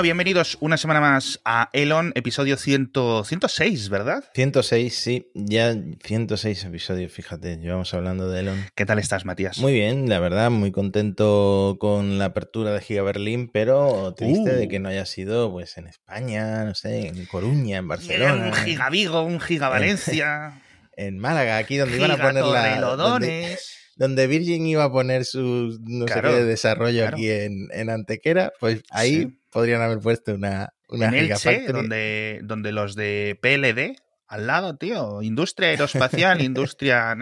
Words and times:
Bueno, 0.00 0.14
bienvenidos 0.14 0.56
una 0.60 0.78
semana 0.78 0.98
más 0.98 1.40
a 1.44 1.68
Elon, 1.74 2.12
episodio 2.14 2.56
100, 2.56 2.92
106, 3.22 3.90
¿verdad? 3.90 4.24
106, 4.32 4.94
sí, 4.94 5.30
ya 5.34 5.76
106 6.02 6.64
episodios, 6.64 7.12
fíjate, 7.12 7.58
llevamos 7.58 7.92
hablando 7.92 8.30
de 8.30 8.40
Elon. 8.40 8.64
¿Qué 8.74 8.86
tal 8.86 8.98
estás, 8.98 9.26
Matías? 9.26 9.58
Muy 9.58 9.74
bien, 9.74 10.08
la 10.08 10.18
verdad, 10.18 10.50
muy 10.50 10.72
contento 10.72 11.76
con 11.78 12.18
la 12.18 12.24
apertura 12.24 12.72
de 12.72 12.80
Giga 12.80 13.02
Berlín, 13.02 13.50
pero 13.52 14.14
triste 14.14 14.54
de 14.54 14.64
Uh. 14.64 14.68
que 14.70 14.78
no 14.78 14.88
haya 14.88 15.04
sido 15.04 15.52
pues 15.52 15.76
en 15.76 15.86
España, 15.86 16.64
no 16.64 16.74
sé, 16.74 17.08
en 17.08 17.26
Coruña, 17.26 17.76
en 17.76 17.88
Barcelona, 17.88 18.46
Un 18.46 18.54
giga 18.54 18.88
Vigo, 18.88 19.20
un 19.22 19.38
giga 19.38 19.68
Valencia, 19.68 20.62
en 20.96 21.18
Málaga, 21.18 21.58
aquí 21.58 21.76
donde 21.76 21.98
iban 21.98 22.12
a 22.12 22.14
giga 22.14 22.26
poner 22.26 22.44
la... 22.46 23.56
Donde, 23.96 24.26
Virgin 24.28 24.66
iba 24.66 24.84
a 24.84 24.90
poner 24.90 25.26
su 25.26 25.78
no 25.82 26.06
Claro, 26.06 26.30
sé 26.30 26.36
qué 26.36 26.42
de 26.42 26.48
desarrollo 26.48 27.02
claro. 27.02 27.16
aquí 27.18 27.28
en, 27.28 27.68
en 27.70 27.90
Antequera, 27.90 28.50
pues 28.58 28.80
ahí 28.88 29.24
Sí. 29.24 29.39
Podrían 29.50 29.82
haber 29.82 29.98
puesto 29.98 30.34
una, 30.34 30.72
una 30.88 31.08
En 31.08 31.14
Elche, 31.14 31.66
donde, 31.68 32.40
donde 32.42 32.72
los 32.72 32.94
de 32.94 33.38
PLD, 33.40 34.00
al 34.26 34.46
lado, 34.46 34.76
tío, 34.76 35.22
industria 35.22 35.70
aeroespacial, 35.70 36.40
industria... 36.42 37.16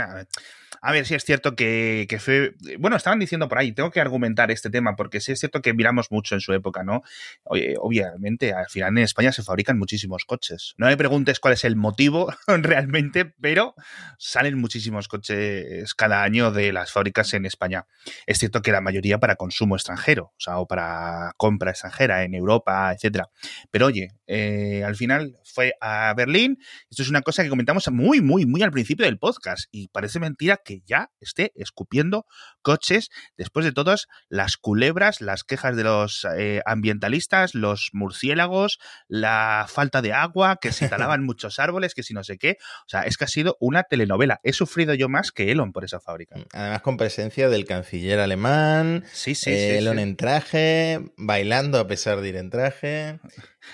A 0.81 0.93
ver, 0.93 1.07
sí 1.07 1.15
es 1.15 1.25
cierto 1.25 1.57
que, 1.57 2.07
fue... 2.21 2.55
Bueno, 2.79 2.97
estaban 2.97 3.19
diciendo 3.19 3.49
por 3.49 3.59
ahí, 3.59 3.73
tengo 3.73 3.91
que 3.91 4.01
argumentar 4.01 4.51
este 4.51 4.71
tema, 4.71 4.97
porque 4.97 5.21
sí 5.21 5.33
es 5.33 5.41
cierto 5.41 5.61
que 5.63 5.75
miramos 5.75 6.11
mucho 6.11 6.35
en 6.35 6.41
su 6.41 6.53
época, 6.53 6.83
¿no? 6.85 7.03
Obviamente, 7.45 8.53
al 8.53 8.67
final 8.69 8.91
en 8.91 9.05
España 9.05 9.33
se 9.33 9.43
fabrican 9.43 9.79
muchísimos 9.79 10.25
coches. 10.25 10.75
No 10.77 10.87
me 10.87 10.97
preguntes 10.97 11.41
cuál 11.41 11.55
es 11.55 11.65
el 11.65 11.77
motivo 11.77 12.33
realmente, 12.47 13.25
pero 13.41 13.75
salen 14.19 14.59
muchísimos 14.59 15.09
coches 15.09 15.95
cada 15.95 16.23
año 16.23 16.51
de 16.51 16.73
las 16.73 16.93
fábricas 16.93 17.35
en 17.35 17.47
España. 17.47 17.87
Es 18.27 18.39
cierto 18.39 18.63
que 18.63 18.73
la 18.73 18.81
mayoría 18.81 19.19
para 19.19 19.37
consumo 19.37 19.77
extranjero, 19.77 20.25
o 20.25 20.41
sea, 20.41 20.59
o 20.59 20.67
para 20.67 21.33
compra 21.37 21.71
extranjera 21.71 22.25
en 22.25 22.35
Europa, 22.35 22.93
etcétera. 22.93 23.31
Pero 23.71 23.87
oye, 23.87 24.11
eh, 24.27 24.85
al 24.85 24.97
final 24.97 25.37
fue 25.45 25.75
a 25.81 26.13
Berlín. 26.15 26.59
Esto 26.91 27.03
es 27.03 27.09
una 27.09 27.23
cosa 27.23 27.43
que 27.43 27.49
comentamos 27.49 27.89
muy, 27.91 28.21
muy, 28.21 28.47
muy 28.47 28.63
al 28.63 28.71
principio 28.71 29.07
del 29.07 29.19
podcast. 29.19 29.65
Y 29.71 29.89
parece 29.89 30.21
mentira 30.21 30.59
que 30.65 30.68
ya 30.87 31.11
esté 31.21 31.53
escupiendo 31.57 32.27
coches 32.63 33.11
después 33.37 33.65
de 33.65 33.73
todas 33.73 34.07
las 34.29 34.57
culebras, 34.57 35.21
las 35.21 35.45
quejas 35.45 35.77
de 35.77 35.85
los 35.85 36.27
eh, 36.37 36.61
ambientalistas, 36.67 37.55
los 37.55 37.91
murciélagos, 37.93 38.79
la 39.09 39.67
falta 39.69 40.03
de 40.03 40.13
agua, 40.13 40.59
que 40.61 40.73
se 40.73 40.89
talaban 40.89 41.25
muchos 41.25 41.59
árboles, 41.59 41.95
que 41.95 42.03
si 42.03 42.15
no 42.15 42.25
sé 42.25 42.39
qué. 42.39 42.57
O 42.87 42.89
sea, 42.89 43.03
es 43.03 43.17
que 43.17 43.25
ha 43.25 43.29
sido 43.29 43.57
una 43.61 43.83
telenovela. 43.85 44.41
He 44.43 44.53
sufrido 44.53 44.95
yo 44.95 45.09
más 45.09 45.33
que 45.33 45.51
Elon 45.51 45.73
por 45.73 45.85
esa 45.85 46.01
fábrica. 46.01 46.37
Además 46.53 46.83
con 46.83 46.97
presencia 46.97 47.49
del 47.49 47.65
canciller 47.65 48.21
alemán, 48.21 49.05
Sí, 49.13 49.35
sí, 49.35 49.51
eh, 49.51 49.71
sí. 49.73 49.77
Elon 49.79 49.97
sí. 49.97 50.03
en 50.03 50.17
traje, 50.17 51.01
bailando 51.17 51.79
a 51.79 51.87
pesar 51.87 52.21
de 52.21 52.29
ir 52.29 52.37
en 52.37 52.51
traje. 52.51 53.19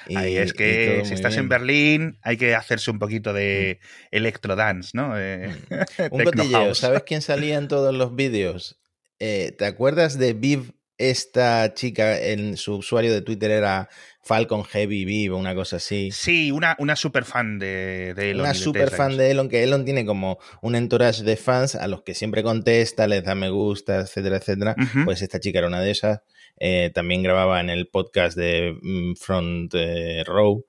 y- 0.08 0.16
Ahí 0.16 0.36
es 0.36 0.52
que 0.52 1.02
si 1.04 1.14
estás 1.14 1.36
en. 1.36 1.48
Berlín 1.48 2.18
hay 2.22 2.36
que 2.36 2.54
hacerse 2.54 2.90
un 2.90 2.98
poquito 2.98 3.32
de 3.32 3.78
electrodance, 4.10 4.90
¿no? 4.94 5.18
Eh, 5.18 5.54
Un 6.10 6.24
cotilleo. 6.24 6.74
¿Sabes 6.84 7.02
quién 7.04 7.22
salía 7.22 7.56
en 7.56 7.68
todos 7.68 7.94
los 7.94 8.14
vídeos? 8.14 8.78
Eh, 9.18 9.54
¿Te 9.56 9.64
acuerdas 9.64 10.18
de 10.18 10.34
Viv, 10.34 10.74
esta 10.98 11.72
chica, 11.72 12.20
en 12.20 12.56
su 12.58 12.76
usuario 12.76 13.12
de 13.12 13.22
Twitter 13.22 13.50
era 13.50 13.88
Falcon 14.22 14.64
Heavy 14.64 15.06
Viv 15.06 15.32
o 15.32 15.38
una 15.38 15.54
cosa 15.54 15.76
así? 15.76 16.10
Sí, 16.12 16.50
una, 16.50 16.76
una 16.78 16.94
super 16.94 17.24
fan 17.24 17.58
de, 17.58 18.12
de 18.14 18.30
Elon. 18.30 18.42
Una 18.42 18.54
super 18.54 18.90
Tesla, 18.90 18.96
fan 18.96 19.16
de 19.16 19.30
Elon, 19.30 19.48
que 19.48 19.62
Elon 19.62 19.86
tiene 19.86 20.04
como 20.04 20.38
un 20.60 20.74
entourage 20.74 21.22
de 21.22 21.36
fans 21.36 21.74
a 21.74 21.88
los 21.88 22.02
que 22.02 22.14
siempre 22.14 22.42
contesta, 22.42 23.06
les 23.06 23.24
da 23.24 23.34
me 23.34 23.48
gusta, 23.48 24.00
etcétera, 24.00 24.36
etcétera. 24.36 24.76
Pues 25.06 25.22
esta 25.22 25.40
chica 25.40 25.60
era 25.60 25.68
una 25.68 25.80
de 25.80 25.90
esas. 25.90 26.20
Eh, 26.58 26.90
también 26.94 27.22
grababa 27.22 27.60
en 27.60 27.70
el 27.70 27.88
podcast 27.88 28.36
de 28.36 28.76
mm, 28.80 29.14
Front 29.14 29.74
eh, 29.74 30.22
Row 30.24 30.66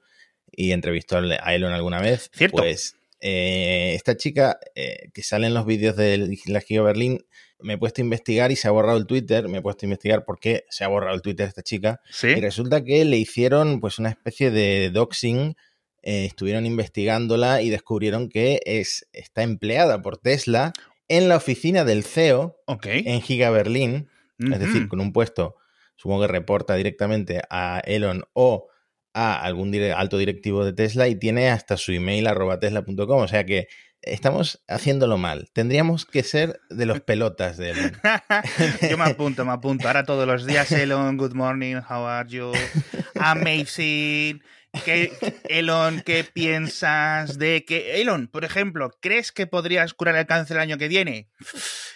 y 0.49 0.71
entrevistó 0.71 1.17
a 1.17 1.53
Elon 1.53 1.73
alguna 1.73 1.99
vez. 1.99 2.31
Cierto. 2.33 2.57
Pues 2.57 2.95
eh, 3.27 3.95
esta 3.95 4.15
chica 4.15 4.59
eh, 4.75 5.09
que 5.11 5.23
sale 5.23 5.47
en 5.47 5.55
los 5.55 5.65
vídeos 5.65 5.95
de 5.95 6.37
la 6.45 6.61
Giga 6.61 6.83
Berlín, 6.83 7.25
me 7.59 7.73
he 7.73 7.77
puesto 7.79 7.99
a 7.99 8.03
investigar 8.03 8.51
y 8.51 8.55
se 8.55 8.67
ha 8.67 8.71
borrado 8.71 8.99
el 8.99 9.07
Twitter. 9.07 9.49
Me 9.49 9.57
he 9.57 9.61
puesto 9.63 9.83
a 9.83 9.87
investigar 9.87 10.25
por 10.25 10.39
qué 10.39 10.65
se 10.69 10.83
ha 10.83 10.89
borrado 10.89 11.15
el 11.15 11.23
Twitter 11.23 11.47
de 11.47 11.49
esta 11.49 11.63
chica. 11.63 12.01
Sí. 12.11 12.27
Y 12.27 12.39
resulta 12.39 12.83
que 12.83 13.03
le 13.03 13.17
hicieron 13.17 13.79
pues 13.79 13.97
una 13.97 14.09
especie 14.09 14.51
de 14.51 14.91
doxing. 14.91 15.55
eh, 16.03 16.25
estuvieron 16.25 16.67
investigándola 16.67 17.63
y 17.63 17.71
descubrieron 17.71 18.29
que 18.29 18.61
es, 18.63 19.07
está 19.11 19.41
empleada 19.41 20.03
por 20.03 20.17
Tesla 20.17 20.71
en 21.07 21.27
la 21.27 21.37
oficina 21.37 21.83
del 21.83 22.03
CEO 22.03 22.57
en 22.83 23.21
Giga 23.21 23.49
Berlín, 23.49 24.07
es 24.37 24.59
decir, 24.59 24.87
con 24.87 24.99
un 24.99 25.13
puesto, 25.13 25.55
supongo 25.95 26.21
que 26.21 26.27
reporta 26.27 26.75
directamente 26.75 27.41
a 27.49 27.79
Elon 27.85 28.23
o 28.33 28.67
a 29.15 29.39
algún 29.39 29.73
alto 29.95 30.17
directivo 30.17 30.65
de 30.65 30.73
Tesla 30.73 31.07
y 31.07 31.15
tiene 31.15 31.49
hasta 31.49 31.77
su 31.77 31.93
email 31.93 32.27
arroba 32.27 32.59
tesla.com, 32.59 33.21
o 33.21 33.27
sea 33.29 33.45
que 33.45 33.67
estamos 34.01 34.61
haciéndolo 34.67 35.17
mal. 35.17 35.49
Tendríamos 35.53 36.05
que 36.05 36.21
ser 36.21 36.59
de 36.69 36.85
los 36.85 36.99
pelotas 36.99 37.55
de 37.55 37.71
Elon. 37.71 37.93
Yo 38.89 38.97
me 38.97 39.05
apunto, 39.05 39.45
me 39.45 39.53
apunto. 39.53 39.87
Ahora 39.87 40.03
todos 40.03 40.27
los 40.27 40.45
días, 40.45 40.69
Elon, 40.73 41.15
good 41.15 41.33
morning, 41.33 41.75
how 41.77 42.05
are 42.05 42.29
you? 42.29 42.51
Amazing. 43.15 44.41
¿Qué, 44.83 45.11
Elon, 45.45 46.01
¿qué 46.01 46.23
piensas 46.23 47.37
de 47.37 47.63
que... 47.65 48.01
Elon, 48.01 48.27
por 48.27 48.43
ejemplo, 48.43 48.91
¿crees 49.01 49.31
que 49.31 49.47
podrías 49.47 49.93
curar 49.93 50.15
el 50.15 50.25
cáncer 50.25 50.57
el 50.57 50.63
año 50.63 50.77
que 50.77 50.87
viene? 50.87 51.29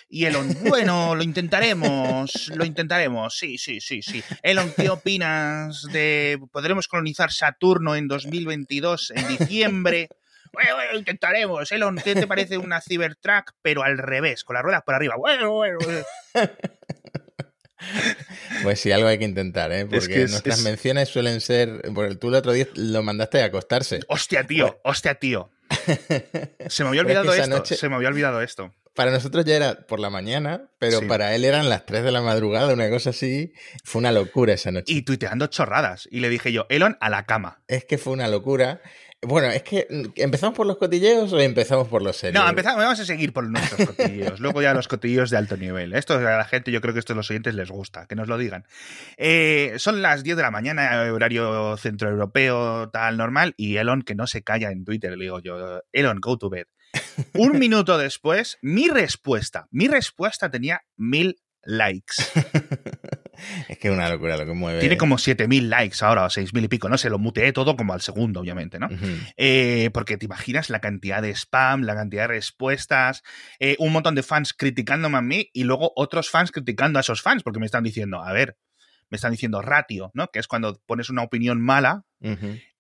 Y 0.10 0.26
Elon, 0.26 0.56
bueno, 0.68 1.16
lo 1.16 1.24
intentaremos, 1.24 2.52
lo 2.56 2.66
intentaremos, 2.66 3.38
sí, 3.38 3.58
sí, 3.58 3.80
sí, 3.82 4.02
sí. 4.02 4.24
Elon, 4.42 4.74
¿qué 4.76 4.90
opinas 4.90 5.84
de... 5.92 6.40
¿Podremos 6.52 6.88
colonizar 6.88 7.32
Saturno 7.32 7.96
en 7.96 8.08
2022, 8.08 9.12
en 9.16 9.28
diciembre? 9.28 10.10
Bueno, 10.52 10.76
bueno, 10.76 10.98
intentaremos. 10.98 11.72
Elon, 11.72 11.98
¿qué 12.04 12.16
te 12.16 12.28
parece 12.28 12.58
una 12.58 12.82
Cybertruck, 12.82 13.54
pero 13.62 13.84
al 13.84 13.98
revés, 13.98 14.44
con 14.44 14.56
las 14.56 14.64
ruedas 14.64 14.82
por 14.84 14.96
arriba? 14.96 15.16
Bueno, 15.16 15.52
bueno, 15.52 15.78
bueno. 15.84 16.04
Pues 18.64 18.80
sí, 18.82 18.92
algo 18.92 19.08
hay 19.08 19.18
que 19.18 19.26
intentar, 19.26 19.72
¿eh? 19.72 19.86
porque 19.86 20.08
que 20.08 20.24
es- 20.24 20.32
nuestras 20.32 20.60
es- 20.60 20.64
menciones 20.66 21.10
suelen 21.10 21.40
ser... 21.42 21.82
Porque 21.94 22.16
tú 22.16 22.28
el 22.30 22.36
otro 22.36 22.52
día 22.52 22.68
lo 22.76 23.02
mandaste 23.04 23.42
a 23.42 23.46
acostarse. 23.46 24.02
Hostia, 24.08 24.46
tío, 24.46 24.80
hostia, 24.84 25.16
tío. 25.16 25.50
Se 26.68 26.84
me 26.84 26.90
había 26.90 27.02
olvidado 27.02 27.34
esto. 27.34 27.48
noche- 27.48 27.76
Se 27.76 27.90
me 27.90 27.96
había 27.96 28.10
olvidado 28.10 28.42
esto. 28.42 28.74
Para 28.96 29.12
nosotros 29.12 29.46
ya 29.46 29.56
era 29.56 29.88
por 29.88 30.00
la 30.02 30.10
mañana, 30.10 30.70
pero 30.78 31.00
Sí. 31.00 31.06
para 31.06 31.34
él 31.34 31.46
eran 31.46 31.70
las 31.70 31.86
3 31.86 32.04
de 32.04 32.12
la 32.12 32.22
madrugada, 32.22 32.74
una 32.74 32.90
cosa 32.90 33.12
así. 33.12 33.54
Fue 33.86 34.00
una 34.00 34.12
locura 34.12 34.54
esa 34.54 34.72
noche. 34.72 34.92
Y 34.92 35.04
tuiteando 35.04 35.48
chorradas. 35.48 36.08
Y 36.12 36.20
le 36.20 36.28
dije 36.28 36.52
yo, 36.52 36.66
Elon, 36.70 36.98
a 37.00 37.10
la 37.10 37.26
cama. 37.26 37.62
Es 37.68 37.86
que 37.86 37.98
fue 37.98 38.12
una 38.14 38.28
locura. 38.28 38.82
Bueno, 39.22 39.50
es 39.50 39.64
que 39.64 39.86
mm, 39.90 40.04
¿empezamos 40.16 40.56
por 40.56 40.66
los 40.66 40.78
cotilleos 40.78 41.34
o 41.34 41.40
empezamos 41.40 41.90
por 41.90 42.02
los 42.02 42.16
serios? 42.16 42.42
No, 42.42 42.50
empezamos, 42.50 42.84
vamos 42.84 43.00
a 43.00 43.06
seguir 43.06 43.34
por 43.34 43.50
nuestros 43.50 43.90
cotilleos. 43.90 44.40
Luego 44.40 44.62
ya 44.62 44.74
los 44.74 44.88
cotilleos 44.88 45.30
de 45.30 45.38
alto 45.38 45.58
nivel. 45.58 45.94
Esto 45.94 46.16
a 46.16 46.22
la 46.22 46.46
gente, 46.46 46.72
yo 46.72 46.80
creo 46.80 46.94
que 46.94 47.00
esto 47.00 47.14
a 47.14 47.16
los 47.18 47.30
oyentes 47.30 47.54
les 47.54 47.70
gusta, 47.70 48.06
que 48.06 48.16
nos 48.16 48.30
lo 48.30 48.38
digan. 48.38 48.66
Eh, 49.18 49.74
son 49.78 50.02
las 50.02 50.24
10 50.24 50.38
de 50.38 50.44
la 50.44 50.52
mañana, 50.52 51.02
horario 51.12 51.76
centroeuropeo, 51.76 52.90
tal 52.90 53.18
normal, 53.18 53.54
y 53.58 53.76
Elon 53.76 54.04
que 54.04 54.16
no 54.16 54.26
se 54.26 54.42
calla 54.42 54.72
en 54.72 54.86
Twitter, 54.86 55.18
le 55.18 55.26
digo 55.26 55.40
yo, 55.40 55.82
Elon, 55.92 56.20
go 56.22 56.38
to 56.38 56.50
bed. 56.50 56.68
Un 57.34 57.60
minuto 57.60 57.98
después, 57.98 58.58
mi 58.62 58.88
respuesta, 58.88 59.68
mi 59.70 59.88
respuesta 59.90 60.50
tenía 60.50 60.82
mil 60.96 61.42
likes. 61.64 62.16
Es 63.68 63.78
que 63.78 63.88
es 63.88 63.94
una 63.94 64.10
locura 64.10 64.38
lo 64.38 64.46
que 64.46 64.54
mueve. 64.54 64.80
Tiene 64.80 64.98
como 64.98 65.18
7000 65.18 65.70
likes 65.70 65.98
ahora, 66.02 66.26
o 66.26 66.30
6000 66.30 66.64
y 66.64 66.68
pico, 66.68 66.90
no 66.90 66.98
sé, 66.98 67.10
lo 67.10 67.20
muteé 67.20 67.54
todo 67.54 67.76
como 67.76 67.94
al 67.94 68.02
segundo, 68.02 68.40
obviamente, 68.40 68.80
¿no? 68.80 68.90
Eh, 69.38 69.90
porque 69.94 70.18
te 70.18 70.26
imaginas 70.26 70.70
la 70.70 70.80
cantidad 70.80 71.22
de 71.22 71.32
spam, 71.32 71.84
la 71.84 71.96
cantidad 71.96 72.24
de 72.24 72.28
respuestas, 72.28 73.24
eh, 73.60 73.76
un 73.80 73.92
montón 73.92 74.16
de 74.16 74.24
fans 74.24 74.54
criticándome 74.54 75.18
a 75.18 75.22
mí 75.22 75.50
y 75.54 75.64
luego 75.64 75.92
otros 75.96 76.30
fans 76.30 76.52
criticando 76.52 77.00
a 77.00 77.02
esos 77.02 77.22
fans, 77.22 77.44
porque 77.44 77.60
me 77.60 77.66
están 77.66 77.84
diciendo, 77.84 78.24
a 78.24 78.32
ver, 78.34 78.58
me 79.10 79.16
están 79.16 79.32
diciendo 79.32 79.62
ratio, 79.62 80.12
¿no? 80.14 80.28
Que 80.28 80.40
es 80.40 80.48
cuando 80.48 80.80
pones 80.86 81.10
una 81.10 81.24
opinión 81.24 81.62
mala 81.62 82.06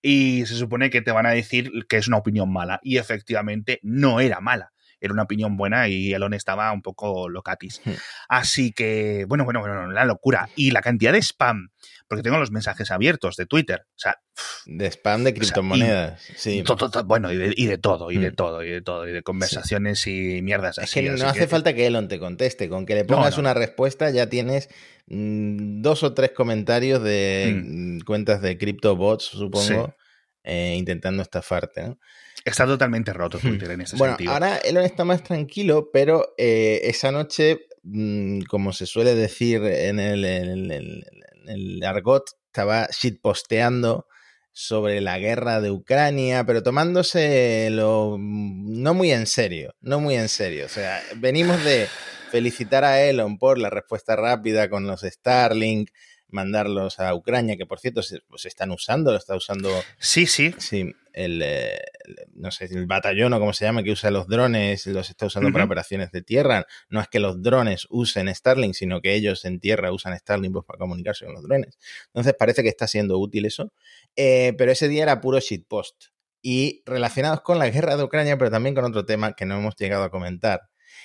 y 0.01 0.45
se 0.45 0.55
supone 0.55 0.89
que 0.89 1.01
te 1.01 1.11
van 1.11 1.25
a 1.25 1.31
decir 1.31 1.71
que 1.87 1.97
es 1.97 2.07
una 2.07 2.17
opinión 2.17 2.51
mala. 2.51 2.79
Y 2.83 2.97
efectivamente 2.97 3.79
no 3.83 4.19
era 4.19 4.39
mala. 4.39 4.71
Era 5.01 5.13
una 5.13 5.23
opinión 5.23 5.57
buena 5.57 5.87
y 5.87 6.13
Elon 6.13 6.33
estaba 6.33 6.71
un 6.71 6.81
poco 6.81 7.29
locatis. 7.29 7.81
Hmm. 7.85 7.91
Así 8.27 8.71
que, 8.71 9.25
bueno, 9.27 9.45
bueno, 9.45 9.59
bueno, 9.61 9.91
la 9.91 10.05
locura. 10.05 10.49
Y 10.55 10.71
la 10.71 10.81
cantidad 10.81 11.13
de 11.13 11.19
spam, 11.21 11.69
porque 12.07 12.23
tengo 12.23 12.37
los 12.37 12.51
mensajes 12.51 12.91
abiertos 12.91 13.35
de 13.37 13.45
Twitter. 13.45 13.81
O 13.87 13.99
sea, 13.99 14.17
De 14.65 14.87
spam 14.91 15.23
de 15.23 15.33
criptomonedas. 15.33 16.21
sí. 16.35 16.63
to- 16.63 16.75
to- 16.75 16.89
to- 16.89 17.03
bueno, 17.05 17.31
y 17.31 17.37
de, 17.37 17.53
y 17.55 17.65
de 17.65 17.77
todo, 17.77 18.11
y 18.11 18.17
de 18.17 18.31
Hmm. 18.31 18.35
todo, 18.35 18.63
y 18.63 18.69
de 18.69 18.81
todo, 18.81 19.07
y 19.07 19.11
de 19.11 19.23
conversaciones 19.23 20.05
y 20.07 20.41
mierdas 20.41 20.77
Es 20.77 20.85
así. 20.85 21.01
que 21.01 21.09
no 21.09 21.27
hace 21.27 21.47
falta 21.47 21.73
que 21.73 21.87
Elon 21.87 22.07
te 22.07 22.19
conteste. 22.19 22.67
Con 22.69 22.85
que 22.85 22.95
le 22.95 23.05
pongas 23.05 23.35
no. 23.35 23.41
una 23.41 23.53
respuesta 23.53 24.09
ya 24.09 24.27
tienes 24.27 24.69
mm, 25.07 25.81
dos 25.81 26.03
o 26.03 26.13
tres 26.13 26.31
comentarios 26.31 27.01
de 27.03 27.61
mm, 27.65 27.99
cuentas 28.01 28.41
de 28.41 28.57
CryptoBots, 28.57 29.25
supongo, 29.25 29.95
eh, 30.43 30.75
intentando 30.77 31.21
estafarte. 31.23 31.83
¿no? 31.83 31.99
Está 32.45 32.65
totalmente 32.65 33.11
roto 33.13 33.37
Twitter 33.39 33.71
en 33.71 33.81
ese 33.81 33.97
bueno, 33.97 34.13
sentido. 34.13 34.31
ahora 34.33 34.57
Elon 34.57 34.83
está 34.85 35.03
más 35.05 35.23
tranquilo, 35.23 35.89
pero 35.91 36.33
eh, 36.37 36.81
esa 36.83 37.11
noche, 37.11 37.61
mm, 37.83 38.41
como 38.43 38.71
se 38.73 38.85
suele 38.85 39.15
decir 39.15 39.63
en 39.63 39.99
el, 39.99 40.23
en 40.25 40.71
el- 40.71 40.71
en 40.71 41.49
el 41.49 41.83
argot, 41.83 42.29
estaba 42.47 42.87
shitposteando 42.91 44.07
sobre 44.51 44.99
la 45.01 45.19
guerra 45.19 45.61
de 45.61 45.71
Ucrania, 45.71 46.43
pero 46.45 46.63
tomándose 46.63 47.69
lo 47.71 48.17
mm, 48.19 48.81
no 48.81 48.93
muy 48.93 49.11
en 49.11 49.25
serio, 49.27 49.75
no 49.81 49.99
muy 49.99 50.15
en 50.15 50.29
serio. 50.29 50.65
O 50.65 50.69
sea, 50.69 51.01
venimos 51.17 51.63
de 51.63 51.87
felicitar 52.31 52.83
a 52.83 53.01
Elon 53.01 53.37
por 53.37 53.57
la 53.57 53.69
respuesta 53.69 54.15
rápida 54.15 54.69
con 54.69 54.85
los 54.87 55.01
Starlink, 55.01 55.89
mandarlos 56.31 56.99
a 56.99 57.13
Ucrania, 57.15 57.57
que 57.57 57.65
por 57.65 57.79
cierto 57.79 58.01
se, 58.01 58.21
pues, 58.27 58.45
están 58.45 58.71
usando, 58.71 59.11
lo 59.11 59.17
está 59.17 59.35
usando 59.35 59.69
Sí, 59.97 60.25
sí. 60.27 60.53
Sí, 60.57 60.91
el, 61.13 61.41
eh, 61.41 61.77
el- 62.05 62.15
no 62.35 62.51
sé, 62.51 62.65
el 62.65 62.85
batallón 62.85 63.33
o 63.33 63.39
como 63.39 63.53
se 63.53 63.65
llama, 63.65 63.83
que 63.83 63.91
usa 63.91 64.11
los 64.11 64.27
drones, 64.27 64.85
los 64.87 65.09
está 65.09 65.25
usando 65.25 65.51
para 65.51 65.65
operaciones 65.65 66.11
de 66.11 66.21
tierra. 66.21 66.65
No 66.89 67.01
es 67.01 67.07
que 67.07 67.19
los 67.19 67.41
drones 67.41 67.87
usen 67.89 68.33
Starlink, 68.33 68.73
sino 68.73 69.01
que 69.01 69.13
ellos 69.15 69.43
en 69.45 69.59
tierra 69.59 69.91
usan 69.91 70.17
Starlink 70.17 70.53
pues, 70.53 70.65
para 70.65 70.77
comunicarse 70.79 71.25
con 71.25 71.33
los 71.33 71.43
drones. 71.43 71.77
Entonces 72.07 72.33
parece 72.37 72.63
que 72.63 72.69
está 72.69 72.87
siendo 72.87 73.17
útil 73.17 73.45
eso. 73.45 73.73
Eh, 74.15 74.53
pero 74.57 74.71
ese 74.71 74.87
día 74.87 75.03
era 75.03 75.21
puro 75.21 75.39
shitpost. 75.39 76.05
Y 76.41 76.83
relacionados 76.85 77.41
con 77.41 77.59
la 77.59 77.69
guerra 77.69 77.97
de 77.97 78.03
Ucrania, 78.03 78.37
pero 78.37 78.49
también 78.49 78.73
con 78.73 78.85
otro 78.85 79.05
tema 79.05 79.33
que 79.33 79.45
no 79.45 79.57
hemos 79.57 79.75
llegado 79.75 80.03
a 80.03 80.09
comentar. 80.09 80.61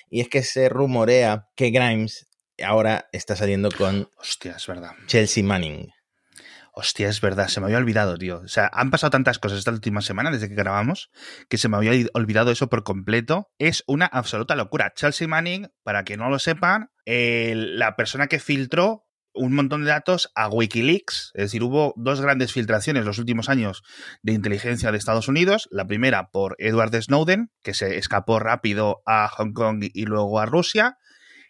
Y 0.08 0.20
es 0.20 0.28
que 0.28 0.42
se 0.44 0.68
rumorea 0.68 1.48
que 1.56 1.70
Grimes 1.70 2.28
ahora 2.62 3.08
está 3.12 3.36
saliendo 3.36 3.70
con 3.70 4.08
Hostia, 4.16 4.52
es 4.56 4.66
verdad. 4.66 4.92
Chelsea 5.06 5.42
Manning. 5.42 5.90
Hostia, 6.76 7.08
es 7.08 7.20
verdad, 7.20 7.46
se 7.46 7.60
me 7.60 7.66
había 7.66 7.78
olvidado, 7.78 8.18
tío. 8.18 8.38
O 8.44 8.48
sea, 8.48 8.68
han 8.72 8.90
pasado 8.90 9.12
tantas 9.12 9.38
cosas 9.38 9.58
esta 9.60 9.70
última 9.70 10.00
semana 10.00 10.32
desde 10.32 10.48
que 10.48 10.56
grabamos 10.56 11.08
que 11.48 11.56
se 11.56 11.68
me 11.68 11.76
había 11.76 11.92
id- 11.94 12.10
olvidado 12.14 12.50
eso 12.50 12.68
por 12.68 12.82
completo. 12.82 13.48
Es 13.58 13.84
una 13.86 14.06
absoluta 14.06 14.56
locura. 14.56 14.92
Chelsea 14.96 15.28
Manning, 15.28 15.68
para 15.84 16.02
que 16.02 16.16
no 16.16 16.30
lo 16.30 16.40
sepan, 16.40 16.88
la 17.06 17.94
persona 17.96 18.26
que 18.26 18.40
filtró 18.40 19.02
un 19.36 19.54
montón 19.54 19.82
de 19.84 19.90
datos 19.90 20.30
a 20.34 20.48
Wikileaks. 20.48 21.30
Es 21.34 21.44
decir, 21.44 21.62
hubo 21.62 21.92
dos 21.96 22.20
grandes 22.20 22.52
filtraciones 22.52 23.04
los 23.04 23.18
últimos 23.18 23.48
años 23.48 23.82
de 24.22 24.32
inteligencia 24.32 24.90
de 24.90 24.98
Estados 24.98 25.28
Unidos. 25.28 25.68
La 25.70 25.86
primera 25.86 26.30
por 26.30 26.56
Edward 26.58 26.94
Snowden, 27.02 27.50
que 27.62 27.74
se 27.74 27.98
escapó 27.98 28.40
rápido 28.40 29.00
a 29.06 29.28
Hong 29.28 29.52
Kong 29.52 29.84
y 29.92 30.04
luego 30.06 30.40
a 30.40 30.46
Rusia. 30.46 30.98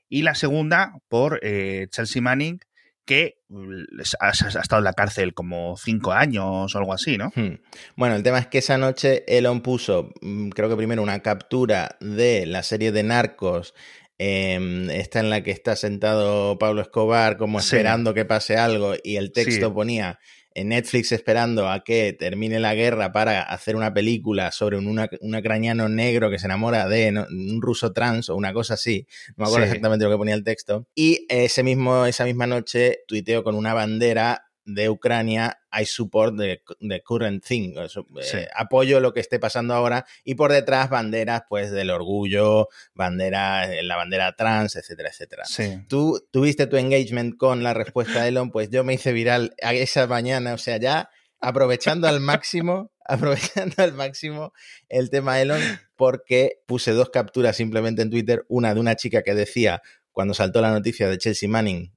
Y 0.09 0.23
la 0.23 0.35
segunda 0.35 0.95
por 1.09 1.41
eh, 1.43 1.87
Chelsea 1.91 2.23
Manning, 2.23 2.61
que 3.05 3.39
mm, 3.49 4.01
ha, 4.21 4.31
estado 4.31 4.79
en 4.79 4.85
la 4.85 4.93
cárcel 4.93 5.35
como 5.35 5.77
cinco 5.77 6.13
años 6.13 6.75
o 6.75 6.79
algo 6.79 6.93
así, 6.93 7.19
¿no? 7.19 7.33
Hmm. 7.35 7.59
Bueno, 7.97 8.15
el 8.17 8.23
tema 8.23 8.39
es 8.39 8.47
que 8.47 8.59
esa 8.59 8.79
noche 8.79 9.25
Elon 9.27 9.61
puso, 9.61 10.11
mm, 10.23 10.51
creo 10.51 10.69
que 10.69 10.77
primero 10.77 11.03
una 11.03 11.21
captura 11.21 11.97
de 12.01 12.47
la 12.47 12.63
serie 12.63 12.93
de 12.93 13.03
Narcos, 13.03 13.75
eh, 14.19 14.87
esta 14.93 15.21
en 15.21 15.29
la 15.29 15.43
que 15.43 15.51
está 15.51 15.75
sentado 15.77 16.57
Pablo 16.59 16.81
Escobar 16.83 17.37
como 17.37 17.61
Sí. 17.61 17.77
esperando 17.77 18.15
que 18.15 18.25
pase 18.25 18.57
algo 18.57 18.95
y 19.03 19.17
el 19.17 19.33
texto 19.33 19.67
Sí. 19.67 19.73
ponía 19.73 20.19
en 20.55 20.69
Netflix 20.69 21.11
esperando 21.13 21.69
a 21.69 21.83
que 21.83 22.13
termine 22.13 22.61
la 22.61 22.75
guerra 22.75 23.11
para 23.13 23.43
hacer 23.43 23.75
una 23.77 23.93
película 23.93 24.53
sobre 24.53 24.79
un, 24.79 24.87
una- 24.87 25.11
un 25.21 25.35
ucraniano 25.35 25.89
negro 25.89 26.31
que 26.31 26.39
se 26.39 26.47
enamora 26.47 26.89
de 26.89 27.11
¿no? 27.13 27.27
un 27.29 27.61
ruso 27.61 27.93
trans 27.93 28.29
o 28.31 28.37
una 28.37 28.53
cosa 28.53 28.75
así. 28.75 29.07
No 29.37 29.43
me 29.43 29.45
acuerdo 29.45 29.67
Sí. 29.67 29.71
exactamente 29.71 30.05
lo 30.05 30.11
que 30.13 30.17
ponía 30.17 30.35
el 30.35 30.45
texto. 30.45 30.87
Y 30.95 31.27
ese 31.29 31.63
mismo, 31.63 32.07
esa 32.07 32.25
misma 32.25 32.47
noche 32.47 33.01
tuiteo 33.09 33.43
con 33.43 33.55
una 33.57 33.75
bandera 33.75 34.44
de 34.67 34.89
Ucrania, 34.89 35.59
I 35.73 35.85
support 35.85 36.37
the, 36.39 36.63
the 36.81 37.03
current 37.03 37.45
thing. 37.45 37.75
Eso, 37.79 38.07
eh, 38.19 38.23
Sí. 38.23 38.39
apoyo 38.57 39.01
lo 39.01 39.13
que 39.13 39.21
esté 39.21 39.39
pasando 39.39 39.75
ahora. 39.75 40.07
Y 40.25 40.35
por 40.37 40.53
detrás 40.53 40.89
banderas 40.91 41.43
pues 41.49 41.71
del 41.71 41.91
orgullo, 41.91 42.69
bandera, 42.95 43.67
la 43.83 43.97
bandera 43.97 44.33
trans, 44.37 44.77
etcétera, 44.77 45.11
etcétera. 45.11 45.45
Sí. 45.45 45.85
Tú 45.89 46.27
tuviste 46.31 46.67
tu 46.67 46.77
engagement 46.77 47.37
con 47.37 47.63
la 47.63 47.75
respuesta 47.75 48.23
de 48.23 48.29
Elon, 48.29 48.51
pues 48.51 48.71
yo 48.71 48.85
me 48.85 48.95
hice 48.95 49.13
viral 49.13 49.55
a 49.63 49.75
esa 49.75 50.07
mañana, 50.07 50.55
o 50.55 50.59
sea, 50.59 50.79
ya 50.79 51.11
aprovechando 51.41 52.09
al 52.09 52.21
máximo, 52.21 52.91
aprovechando 53.05 53.75
al 53.83 53.93
máximo 53.93 54.53
el 54.89 55.11
tema 55.11 55.41
Elon, 55.43 55.61
porque 55.97 56.63
puse 56.67 56.93
dos 56.93 57.11
capturas 57.11 57.57
simplemente 57.57 58.01
en 58.03 58.11
Twitter, 58.11 58.45
una 58.49 58.73
de 58.73 58.81
una 58.81 58.97
chica 58.97 59.23
que 59.23 59.35
decía, 59.35 59.83
cuando 60.11 60.33
saltó 60.33 60.61
la 60.63 60.71
noticia 60.71 61.09
de 61.09 61.19
Chelsea 61.19 61.49
Manning, 61.49 61.93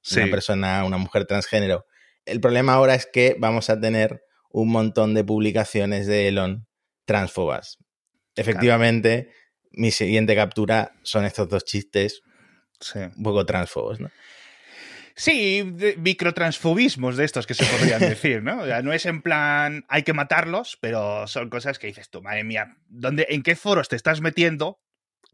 Sí. 0.00 0.20
una 0.20 0.30
persona, 0.30 0.84
una 0.84 0.96
mujer 0.96 1.26
transgénero, 1.26 1.84
el 2.28 2.40
problema 2.40 2.74
ahora 2.74 2.94
es 2.94 3.06
que 3.06 3.36
vamos 3.38 3.70
a 3.70 3.80
tener 3.80 4.22
un 4.50 4.68
montón 4.70 5.14
de 5.14 5.24
publicaciones 5.24 6.06
de 6.06 6.28
Elon 6.28 6.66
transfobas. 7.04 7.78
Efectivamente, 8.36 9.30
mi 9.72 9.90
siguiente 9.90 10.34
captura 10.34 10.92
son 11.02 11.24
estos 11.24 11.48
dos 11.48 11.64
chistes 11.64 12.20
sí. 12.80 12.98
un 12.98 13.22
poco 13.22 13.44
transfobos, 13.46 14.00
¿no? 14.00 14.10
Sí, 15.16 15.68
de- 15.74 15.96
microtransfobismos 15.96 17.16
de 17.16 17.24
estos 17.24 17.46
que 17.46 17.54
se 17.54 17.64
podrían 17.64 18.00
decir, 18.00 18.42
¿no? 18.42 18.60
O 18.62 18.66
sea, 18.66 18.82
no 18.82 18.92
es 18.92 19.04
en 19.04 19.20
plan 19.20 19.84
hay 19.88 20.04
que 20.04 20.12
matarlos, 20.12 20.78
pero 20.80 21.26
son 21.26 21.50
cosas 21.50 21.78
que 21.78 21.88
dices 21.88 22.08
tú, 22.08 22.22
madre 22.22 22.44
mía, 22.44 22.76
¿dónde, 22.88 23.26
¿en 23.30 23.42
qué 23.42 23.56
foros 23.56 23.88
te 23.88 23.96
estás 23.96 24.20
metiendo 24.20 24.78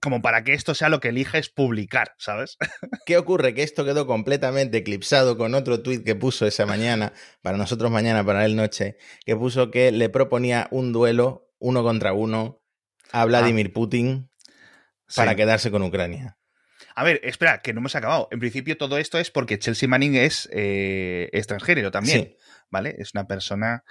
como 0.05 0.23
para 0.23 0.45
que 0.45 0.53
esto 0.53 0.75
sea 0.75 0.89
lo 0.91 1.01
que 1.01 1.09
eliges 1.09 1.49
publicar, 1.49 2.13
¿sabes? 2.19 2.57
¿Qué 3.07 3.17
ocurre? 3.17 3.55
Que 3.55 3.63
esto 3.63 3.85
quedó 3.85 4.07
completamente 4.07 4.77
eclipsado 4.79 5.37
con 5.37 5.55
otro 5.55 5.83
tuit 5.83 6.05
que 6.05 6.15
puso 6.15 6.47
esa 6.47 6.67
mañana, 6.67 7.13
para 7.43 7.57
nosotros 7.57 7.91
mañana, 7.91 8.23
para 8.25 8.45
él 8.45 8.55
noche, 8.55 8.97
que 9.25 9.35
puso 9.35 9.71
que 9.71 9.91
le 9.91 10.11
proponía 10.11 10.69
un 10.71 10.93
duelo 10.93 11.51
uno 11.59 11.83
contra 11.83 12.13
uno 12.13 12.63
a 13.11 13.25
Vladimir 13.25 13.73
Putin 13.73 14.31
para 15.17 15.31
Sí. 15.33 15.37
quedarse 15.37 15.71
con 15.71 15.83
Ucrania. 15.83 16.37
A 16.95 17.03
ver, 17.03 17.21
espera, 17.25 17.59
que 17.61 17.73
no 17.73 17.81
hemos 17.81 17.97
acabado. 17.97 18.29
En 18.31 18.39
principio 18.39 18.77
todo 18.77 18.99
esto 18.99 19.19
es 19.19 19.31
porque 19.31 19.59
Chelsea 19.59 19.89
Manning 19.89 20.15
es, 20.17 20.49
eh, 20.53 21.29
es 21.33 21.47
transgénero 21.47 21.91
también, 21.91 22.21
Sí. 22.21 22.37
¿vale? 22.71 22.95
Es 22.99 23.15
una 23.15 23.27
persona 23.27 23.83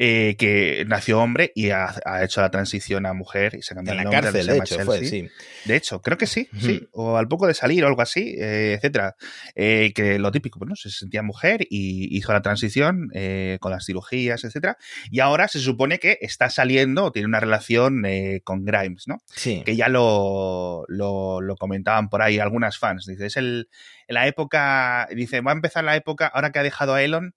eh, 0.00 0.36
que 0.38 0.84
nació 0.86 1.20
hombre 1.20 1.50
y 1.56 1.70
ha, 1.70 1.92
ha 2.04 2.22
hecho 2.22 2.40
la 2.40 2.52
transición 2.52 3.04
a 3.04 3.14
mujer 3.14 3.56
y 3.58 3.62
se 3.62 3.74
ha 3.74 3.76
cambiado 3.76 3.98
En 4.00 4.06
el 4.06 4.10
la 4.12 4.20
nombre, 4.20 4.32
cárcel, 4.32 4.46
se 4.46 4.52
de 4.52 4.58
hecho, 4.58 4.84
fue, 4.84 5.04
sí. 5.04 5.28
De 5.64 5.74
hecho, 5.74 6.00
creo 6.00 6.16
que 6.16 6.28
sí, 6.28 6.48
sí. 6.56 6.88
O 6.92 7.16
al 7.16 7.26
poco 7.26 7.48
de 7.48 7.54
salir 7.54 7.82
o 7.82 7.88
algo 7.88 8.00
así, 8.00 8.36
eh, 8.38 8.74
etcétera. 8.74 9.16
Eh, 9.56 9.92
que 9.96 10.20
lo 10.20 10.30
típico, 10.30 10.60
bueno, 10.60 10.76
se 10.76 10.90
sentía 10.90 11.24
mujer 11.24 11.66
y 11.68 12.16
hizo 12.16 12.32
la 12.32 12.42
transición 12.42 13.10
con 13.58 13.72
las 13.72 13.86
cirugías, 13.86 14.44
etcétera. 14.44 14.76
Y 15.10 15.18
ahora 15.18 15.48
se 15.48 15.58
supone 15.58 15.98
que 15.98 16.18
está 16.20 16.48
saliendo 16.48 17.06
o 17.06 17.10
tiene 17.10 17.26
una 17.26 17.40
relación 17.40 18.04
con 18.44 18.64
Grimes, 18.64 19.08
¿no? 19.08 19.18
Sí. 19.34 19.62
Que 19.66 19.74
ya 19.74 19.88
lo, 19.88 20.84
lo, 20.86 21.40
lo 21.40 21.56
comentaban 21.56 22.08
por 22.08 22.22
ahí 22.22 22.38
algunas 22.38 22.78
fans. 22.78 23.04
Dice, 23.04 23.26
es 23.26 23.36
el, 23.36 23.68
la 24.06 24.28
época, 24.28 25.08
dice, 25.14 25.40
va 25.40 25.50
a 25.50 25.54
empezar 25.54 25.82
la 25.82 25.96
época, 25.96 26.28
ahora 26.28 26.52
que 26.52 26.60
ha 26.60 26.62
dejado 26.62 26.94
a 26.94 27.02
Elon, 27.02 27.34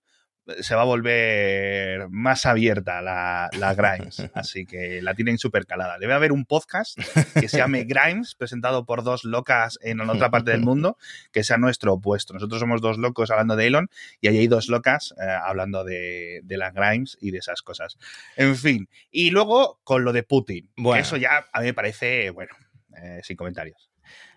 se 0.59 0.75
va 0.75 0.81
a 0.81 0.85
volver 0.85 2.09
más 2.09 2.45
abierta 2.45 3.01
la, 3.01 3.49
la 3.57 3.73
Grimes. 3.73 4.29
Así 4.33 4.65
que 4.65 5.01
la 5.01 5.13
tienen 5.13 5.37
súper 5.37 5.65
calada. 5.65 5.97
Debe 5.99 6.13
haber 6.13 6.31
un 6.31 6.45
podcast 6.45 6.97
que 7.33 7.47
se 7.47 7.57
llame 7.57 7.83
Grimes, 7.83 8.35
presentado 8.35 8.85
por 8.85 9.03
dos 9.03 9.23
locas 9.23 9.79
en 9.81 10.01
otra 10.01 10.29
parte 10.29 10.51
del 10.51 10.61
mundo, 10.61 10.97
que 11.31 11.43
sea 11.43 11.57
nuestro 11.57 11.93
opuesto. 11.93 12.33
Nosotros 12.33 12.59
somos 12.59 12.81
dos 12.81 12.97
locos 12.97 13.31
hablando 13.31 13.55
de 13.55 13.67
Elon 13.67 13.89
y 14.19 14.27
ahí 14.27 14.39
hay 14.39 14.47
dos 14.47 14.67
locas 14.67 15.13
eh, 15.21 15.25
hablando 15.43 15.83
de, 15.83 16.41
de 16.43 16.57
la 16.57 16.71
Grimes 16.71 17.17
y 17.21 17.31
de 17.31 17.37
esas 17.37 17.61
cosas. 17.61 17.97
En 18.35 18.55
fin. 18.55 18.89
Y 19.11 19.29
luego 19.31 19.79
con 19.83 20.03
lo 20.03 20.13
de 20.13 20.23
Putin. 20.23 20.69
que 20.75 20.99
eso 20.99 21.17
ya 21.17 21.45
a 21.51 21.59
mí 21.59 21.67
me 21.67 21.73
parece, 21.73 22.29
bueno, 22.31 22.53
eh, 23.01 23.19
sin 23.23 23.35
comentarios. 23.37 23.89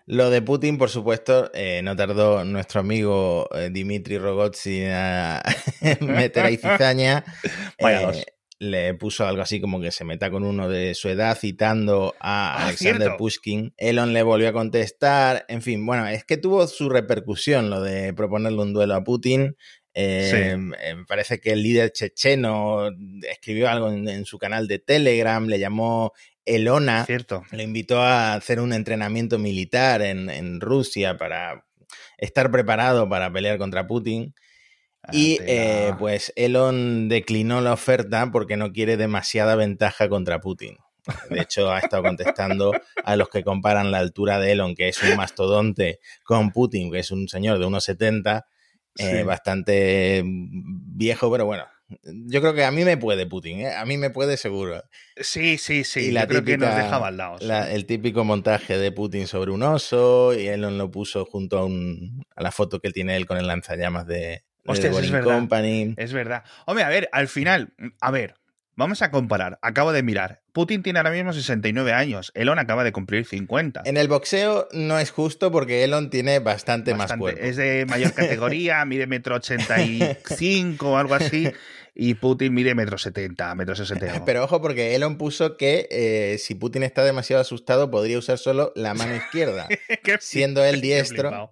Lo 0.05 0.29
de 0.29 0.41
Putin, 0.41 0.77
por 0.77 0.89
supuesto, 0.89 1.49
eh, 1.53 1.81
no 1.83 1.95
tardó 1.95 2.45
nuestro 2.45 2.79
amigo 2.81 3.49
eh, 3.55 3.69
Dimitri 3.71 4.17
Rogozin 4.19 4.89
a 4.91 5.41
meter 6.01 6.45
ahí 6.45 6.57
cizaña. 6.57 7.23
Vaya 7.81 8.01
dos. 8.07 8.23
le 8.59 8.93
puso 8.93 9.25
algo 9.25 9.41
así 9.41 9.59
como 9.59 9.81
que 9.81 9.91
se 9.91 10.05
meta 10.05 10.29
con 10.29 10.43
uno 10.43 10.69
de 10.69 10.93
su 10.93 11.09
edad 11.09 11.37
citando 11.37 12.13
a 12.19 12.53
Ah, 12.53 12.65
Alexander 12.67 12.97
cierto. 13.01 13.17
Pushkin. 13.17 13.73
Elon 13.77 14.13
le 14.13 14.21
volvió 14.23 14.49
a 14.49 14.53
contestar. 14.53 15.43
En 15.49 15.61
fin, 15.63 15.83
bueno, 15.85 16.07
es 16.07 16.23
que 16.23 16.37
tuvo 16.37 16.67
su 16.67 16.87
repercusión 16.89 17.69
lo 17.71 17.81
de 17.81 18.13
proponerle 18.13 18.61
un 18.61 18.73
duelo 18.73 18.93
a 18.95 19.03
Putin. 19.03 19.57
Eh, 19.95 20.27
Sí. 20.29 20.73
eh, 20.81 20.95
Me 20.95 21.05
parece 21.05 21.39
que 21.39 21.51
el 21.53 21.63
líder 21.63 21.91
checheno 21.91 22.89
escribió 23.29 23.69
algo 23.69 23.89
en, 23.91 24.07
en 24.07 24.25
su 24.25 24.37
canal 24.37 24.67
de 24.67 24.77
Telegram, 24.79 25.45
le 25.47 25.57
llamó 25.57 26.11
Elona. 26.45 27.05
Cierto. 27.05 27.43
Le 27.51 27.63
invitó 27.63 28.01
a 28.01 28.33
hacer 28.35 28.59
un 28.59 28.73
entrenamiento 28.73 29.39
militar 29.39 30.01
en, 30.01 30.29
en 30.29 30.59
Rusia 30.61 31.17
para 31.17 31.65
estar 32.17 32.51
preparado 32.51 33.09
para 33.09 33.31
pelear 33.31 33.57
contra 33.57 33.87
Putin. 33.87 34.35
Y 35.11 35.37
Ante 35.39 35.87
eh, 35.89 35.93
pues 35.99 36.33
Elon 36.35 37.09
declinó 37.09 37.61
la 37.61 37.73
oferta 37.73 38.31
porque 38.31 38.57
no 38.57 38.71
quiere 38.73 38.97
demasiada 38.97 39.55
ventaja 39.55 40.09
contra 40.09 40.41
Putin. 40.41 40.77
De 41.29 41.41
hecho, 41.41 41.71
ha 41.71 41.77
estado 41.77 42.01
contestando 42.01 42.71
a 43.03 43.15
los 43.15 43.29
que 43.29 43.43
comparan 43.43 43.91
la 43.91 43.99
altura 43.99 44.39
de 44.39 44.53
Elon, 44.53 44.73
que 44.73 44.89
es 44.89 45.01
un 45.03 45.15
mastodonte, 45.15 45.99
con 46.23 46.51
Putin, 46.51 46.91
que 46.91 46.97
es 46.99 47.11
un 47.11 47.27
señor 47.27 47.59
de 47.59 47.65
unos 47.65 47.83
70, 47.83 48.47
eh, 48.97 49.17
Sí. 49.19 49.23
bastante 49.23 50.23
viejo, 50.25 51.31
pero 51.31 51.45
bueno, 51.45 51.65
Yo 52.03 52.41
creo 52.41 52.53
que 52.55 52.65
a 52.65 52.71
mí 52.71 52.83
me 52.83 52.97
puede 52.97 53.27
Putin, 53.27 53.59
¿eh? 53.59 53.75
a 53.75 53.85
mí 53.85 53.97
me 53.97 54.09
puede 54.09 54.37
seguro. 54.37 54.81
Sí, 55.17 55.59
sí, 55.59 55.83
sí. 55.83 55.99
Y 56.07 56.11
la 56.11 56.25
creo 56.25 56.43
que 56.43 56.57
nos 56.57 56.75
deja 56.75 56.97
baldados. 56.97 57.41
el 57.43 57.85
típico 57.85 58.23
montaje 58.23 58.77
de 58.77 58.91
Putin 58.91 59.27
sobre 59.27 59.51
un 59.51 59.61
oso 59.61 60.33
y 60.33 60.47
Elon 60.47 60.79
lo 60.79 60.89
puso 60.89 61.25
junto 61.25 61.59
a, 61.59 61.65
un, 61.65 62.25
a 62.35 62.41
la 62.41 62.51
foto 62.51 62.79
que 62.79 62.89
tiene 62.89 63.15
él 63.15 63.27
con 63.27 63.37
el 63.37 63.45
lanzallamas 63.45 64.07
de, 64.07 64.43
Hostia, 64.67 64.89
es 64.89 65.11
verdad. 65.11 65.35
Company. 65.35 65.93
Es 65.97 66.11
verdad. 66.11 66.43
Hombre, 66.65 66.83
a 66.85 66.89
ver, 66.89 67.07
al 67.11 67.27
final, 67.27 67.73
a 68.01 68.09
ver, 68.11 68.33
Vamos 68.77 69.01
a 69.01 69.09
comparar. 69.09 69.57
Acabo 69.61 69.93
de 69.93 70.03
mirar. 70.03 70.41
Putin 70.51 70.83
tiene 70.83 70.99
ahora 70.99 71.11
mismo 71.11 71.31
69 71.31 71.93
años. 71.93 72.31
Elon 72.35 72.59
acaba 72.59 72.83
de 72.83 72.91
cumplir 72.91 73.25
50. 73.25 73.83
En 73.85 73.95
el 73.95 74.09
boxeo 74.09 74.67
no 74.73 74.99
es 74.99 75.11
justo 75.11 75.49
porque 75.51 75.83
Elon 75.85 76.09
tiene 76.09 76.39
bastante, 76.39 76.93
más 76.93 77.13
cuerpo. 77.13 77.39
Es 77.41 77.55
de 77.55 77.85
mayor 77.85 78.13
categoría, 78.13 78.83
mide 78.85 79.07
metro 79.07 79.35
85 79.35 80.89
o 80.91 80.97
algo 80.97 81.15
así. 81.15 81.49
y 81.97 82.15
Putin 82.15 82.53
mide 82.53 82.75
metro 82.75 82.97
setenta, 82.97 83.55
metro 83.55 83.73
sesenta. 83.73 84.25
Pero 84.25 84.43
ojo, 84.43 84.61
porque 84.61 84.95
Elon 84.95 85.17
puso 85.17 85.55
que 85.55 85.87
eh, 85.89 86.37
si 86.39 86.53
Putin 86.53 86.83
está 86.83 87.05
demasiado 87.05 87.41
asustado, 87.41 87.89
podría 87.89 88.19
usar 88.19 88.37
solo 88.37 88.73
la 88.75 88.93
mano 88.93 89.15
izquierda, 89.15 89.69
siendo 90.19 90.63
él 90.65 90.81
diestro. 90.81 91.51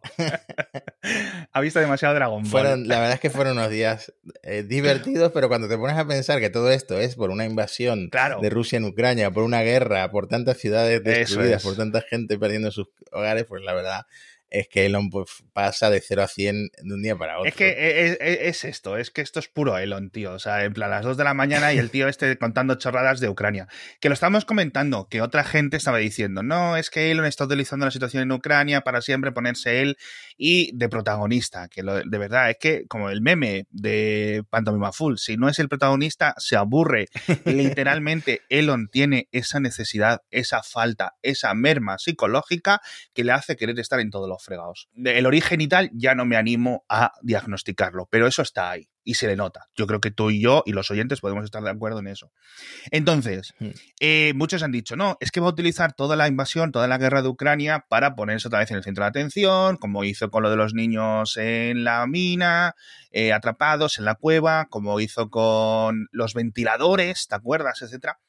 ha 1.52 1.62
visto 1.62 1.80
demasiado 1.80 2.14
Dragon 2.14 2.44
Ball. 2.50 2.88
la 2.88 3.00
verdad 3.00 3.14
es 3.14 3.20
que 3.22 3.30
fueron 3.30 3.58
unos 3.58 3.70
días 3.70 4.12
eh, 4.44 4.64
divertidos, 4.64 5.32
pero 5.32 5.48
cuando 5.48 5.70
te 5.70 5.78
pones 5.78 5.98
a 5.98 6.06
pensar 6.06 6.42
que 6.42 6.50
todo 6.50 6.70
esto 6.70 7.00
es 7.00 7.16
por 7.16 7.30
una 7.30 7.46
invasión 7.46 8.10
de 8.42 8.50
Rusia 8.50 8.78
en 8.78 8.84
Ucrania, 8.84 9.32
por 9.32 9.44
una 9.44 9.62
guerra, 9.62 10.12
por 10.12 10.28
tantas 10.28 10.58
ciudades 10.58 11.02
destruidas, 11.06 11.64
por 11.64 11.78
tanta 11.78 12.02
gente 12.02 12.38
perdiendo 12.38 12.70
sus 12.70 12.90
hogares, 13.14 13.46
pues 13.46 13.64
la 13.64 13.74
verdad 13.74 14.06
es 14.54 14.68
que 14.68 14.86
Elon 14.86 15.10
pues, 15.10 15.44
pasa 15.52 15.90
de 15.90 16.00
0 16.00 16.22
a 16.22 16.28
100 16.28 16.70
de 16.84 16.94
un 16.94 17.02
día 17.02 17.18
para 17.18 17.40
otro. 17.40 17.50
Es 17.50 17.56
que 17.56 17.70
e, 17.70 18.12
e, 18.12 18.18
e, 18.22 18.48
es, 18.50 18.64
esto, 18.64 18.98
es 18.98 19.10
que 19.10 19.22
esto 19.22 19.40
es 19.40 19.48
puro 19.48 19.78
Elon, 19.80 20.12
tío. 20.12 20.34
O 20.34 20.40
sea, 20.40 20.64
en 20.64 20.74
plan, 20.74 20.92
a 20.92 20.98
las 20.98 21.06
2 21.06 21.18
de 21.18 21.24
la 21.24 21.34
mañana 21.34 21.74
y 21.74 21.80
el 21.80 21.90
tío 21.90 22.08
este 22.08 22.38
contando 22.38 22.76
chorradas 22.76 23.20
de 23.20 23.30
Ucrania. 23.30 23.68
Que 24.00 24.10
lo 24.10 24.14
estamos 24.14 24.46
comentando, 24.46 25.08
que 25.10 25.22
otra 25.24 25.44
gente 25.44 25.76
estaba 25.76 25.98
diciendo, 25.98 26.44
no, 26.44 26.78
es 26.78 26.92
que 26.92 27.10
Elon 27.10 27.26
está 27.26 27.46
utilizando 27.46 27.86
la 27.86 27.92
situación 27.92 28.22
en 28.22 28.32
Ucrania 28.32 28.82
para 28.82 29.02
siempre 29.02 29.32
ponerse 29.32 29.82
él 29.82 29.98
y 30.38 30.70
de 30.78 30.88
protagonista. 30.88 31.68
Que 31.68 31.82
de 31.82 32.18
verdad, 32.20 32.52
es 32.52 32.58
que 32.60 32.86
como 32.88 33.10
el 33.10 33.22
meme 33.22 33.66
de 33.72 34.44
Pantomima 34.52 34.92
Full, 34.92 35.16
si 35.16 35.36
no 35.36 35.50
es 35.50 35.58
el 35.58 35.68
protagonista, 35.68 36.36
se 36.38 36.58
aburre. 36.58 37.08
Literalmente, 37.46 38.42
Elon 38.50 38.88
tiene 38.88 39.28
esa 39.32 39.60
necesidad, 39.60 40.22
esa 40.30 40.62
falta, 40.62 41.16
esa 41.24 41.56
merma 41.56 41.98
psicológica 41.98 42.82
que 43.16 43.24
le 43.24 43.32
hace 43.32 43.56
querer 43.56 43.80
estar 43.80 44.00
en 44.00 44.12
todos 44.12 44.30
los 44.30 44.43
fregados. 44.44 44.90
El 44.96 45.26
origen 45.26 45.62
y 45.62 45.68
tal 45.68 45.90
ya 45.94 46.16
no 46.16 46.26
me 46.26 46.36
animo 46.36 46.86
a 46.90 47.14
diagnosticarlo, 47.22 48.08
pero 48.10 48.28
eso 48.28 48.42
está 48.42 48.72
ahí 48.72 48.90
y 49.04 49.16
se 49.16 49.28
le 49.28 49.36
nota. 49.36 49.70
Yo 49.76 49.88
creo 49.88 50.00
que 50.00 50.12
tú 50.12 50.32
y 50.32 50.42
yo 50.42 50.64
y 50.66 50.72
los 50.72 50.90
oyentes 50.92 51.20
podemos 51.20 51.44
estar 51.44 51.62
de 51.64 51.70
acuerdo 51.70 52.00
en 52.00 52.08
eso. 52.08 52.32
Entonces, 52.92 53.54
hmm. 53.60 53.70
eh, 54.00 54.34
muchos 54.36 54.64
han 54.64 54.72
dicho, 54.72 54.96
no, 54.96 55.18
es 55.20 55.32
que 55.32 55.40
va 55.40 55.48
a 55.48 55.52
utilizar 55.52 55.94
toda 55.94 56.16
la 56.16 56.28
invasión, 56.28 56.72
toda 56.72 56.88
la 56.88 56.98
guerra 56.98 57.22
de 57.22 57.28
Ucrania 57.28 57.86
para 57.90 58.16
ponerse 58.16 58.48
otra 58.48 58.60
vez 58.60 58.72
en 58.72 58.78
el 58.78 58.84
centro 58.84 59.04
de 59.04 59.10
atención, 59.10 59.78
como 59.78 60.04
hizo 60.04 60.30
con 60.30 60.44
lo 60.44 60.50
de 60.50 60.56
los 60.56 60.74
niños 60.74 61.38
en 61.38 61.84
la 61.84 62.06
mina, 62.08 62.76
eh, 63.12 63.34
atrapados 63.34 64.00
en 64.00 64.06
la 64.06 64.16
cueva, 64.16 64.68
como 64.70 65.00
hizo 65.00 65.30
con 65.30 66.08
los 66.12 66.34
ventiladores, 66.34 67.28
¿te 67.28 67.36
acuerdas? 67.36 67.82
etcétera. 67.82 68.20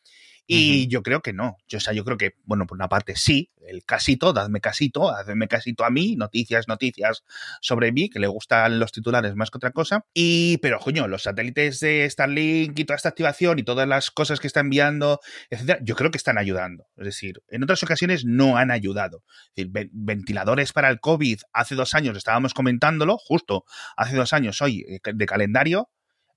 Y 0.47 0.89
yo 0.89 1.03
creo 1.03 1.21
que 1.21 1.33
no. 1.33 1.57
Yo, 1.69 1.79
o 1.79 1.81
sea, 1.81 1.95
yo 1.95 2.05
creo 2.05 2.19
que, 2.19 2.35
bueno, 2.45 2.67
por 2.67 2.77
una 2.77 2.89
parte 2.89 3.17
sí, 3.17 3.51
el 3.67 3.85
casito, 3.85 4.33
dadme 4.33 4.61
casito, 4.61 5.11
dadme 5.11 5.49
casito 5.49 5.85
a 5.85 5.91
mí, 5.91 6.17
noticias, 6.17 6.69
noticias 6.69 7.25
sobre 7.61 7.93
mí, 7.93 8.11
que 8.11 8.19
le 8.19 8.27
gustan 8.27 8.79
los 8.79 8.93
titulares 8.93 9.35
más 9.37 9.51
que 9.51 9.57
otra 9.57 9.71
cosa. 9.71 10.05
Y, 10.13 10.59
pero, 10.59 10.79
coño, 10.79 11.09
los 11.09 11.23
satélites 11.23 11.81
de 11.81 12.09
Starlink 12.09 12.79
y 12.79 12.85
toda 12.85 12.97
esta 12.97 13.09
activación 13.09 13.59
y 13.59 13.63
todas 13.63 13.89
las 13.89 14.11
cosas 14.11 14.39
que 14.39 14.47
está 14.47 14.61
enviando, 14.61 15.21
etcétera, 15.49 15.79
yo 15.83 15.97
creo 15.97 16.11
que 16.11 16.19
están 16.19 16.37
ayudando. 16.37 16.87
Es 16.97 17.07
decir, 17.07 17.43
en 17.49 17.63
otras 17.63 17.83
ocasiones 17.83 18.25
no 18.25 18.59
han 18.59 18.71
ayudado. 18.71 19.25
Ventiladores 19.57 20.73
para 20.73 20.91
el 20.91 21.01
COVID, 21.01 21.41
hace 21.53 21.75
dos 21.75 21.95
años 21.95 22.17
estábamos 22.17 22.53
comentándolo, 22.53 23.17
justo 23.19 23.65
hace 23.97 24.17
dos 24.17 24.33
años 24.33 24.61
hoy, 24.61 24.85
eh, 24.89 25.01
de 25.03 25.27
calendario, 25.27 25.91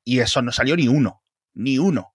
y 0.03 0.19
eso 0.19 0.41
no 0.41 0.51
salió 0.51 0.77
ni 0.77 0.87
uno, 0.87 1.21
ni 1.53 1.77
uno. 1.77 2.13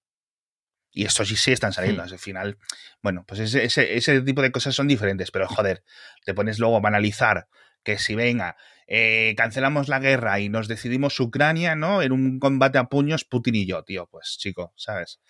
Y 0.93 1.05
estos 1.05 1.29
sí, 1.29 1.37
sí 1.37 1.53
están 1.53 1.73
saliendo. 1.73 2.03
Hmm. 2.03 2.13
Al 2.13 2.19
final, 2.19 2.59
bueno, 3.03 3.25
pues 3.27 3.41
ese, 3.41 3.65
ese, 3.65 4.21
tipo 4.21 4.43
de 4.43 4.53
cosas 4.53 4.75
son 4.75 4.89
diferentes, 4.89 5.31
pero 5.31 5.49
joder, 5.49 5.83
te 6.25 6.35
pones 6.35 6.59
luego 6.59 6.77
a 6.77 6.81
banalizar 6.81 7.49
que 7.83 7.99
si 7.99 8.15
venga, 8.15 8.57
eh, 8.87 9.35
cancelamos 9.37 9.89
la 9.89 9.99
guerra 9.99 10.39
y 10.41 10.49
nos 10.49 10.69
decidimos 10.69 11.19
Ucrania, 11.19 11.75
¿no? 11.75 12.03
En 12.03 12.13
un 12.13 12.39
combate 12.39 12.79
a 12.79 12.85
puños, 12.85 13.25
Putin 13.25 13.55
y 13.55 13.67
yo, 13.67 13.83
tío. 13.85 14.07
Pues 14.07 14.37
chico, 14.39 14.73
¿sabes? 14.77 15.21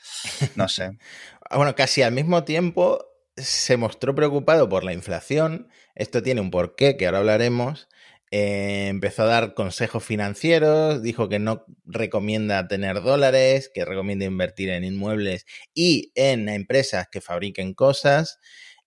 No 0.57 0.69
sé. 0.69 0.99
bueno, 1.55 1.75
casi 1.75 2.03
al 2.03 2.13
mismo 2.13 2.45
tiempo 2.45 3.07
se 3.37 3.77
mostró 3.77 4.15
preocupado 4.15 4.69
por 4.69 4.85
la 4.85 4.93
inflación. 4.93 5.69
Esto 5.95 6.23
tiene 6.23 6.41
un 6.41 6.51
porqué 6.51 6.97
que 6.97 7.07
ahora 7.07 7.19
hablaremos. 7.19 7.89
Eh, 8.35 8.87
empezó 8.89 9.25
a 9.25 9.27
dar 9.27 9.53
consejos 9.53 10.03
financieros, 10.03 11.03
dijo 11.03 11.29
que 11.29 11.39
no 11.39 11.67
recomienda 11.85 12.67
tener 12.67 13.03
dólares, 13.03 13.71
que 13.75 13.85
recomienda 13.85 14.25
invertir 14.25 14.71
en 14.71 14.85
inmuebles 14.85 15.45
y 15.75 16.13
en 16.15 16.49
empresas 16.49 17.09
que 17.13 17.21
fabriquen 17.21 17.75
cosas. 17.75 18.41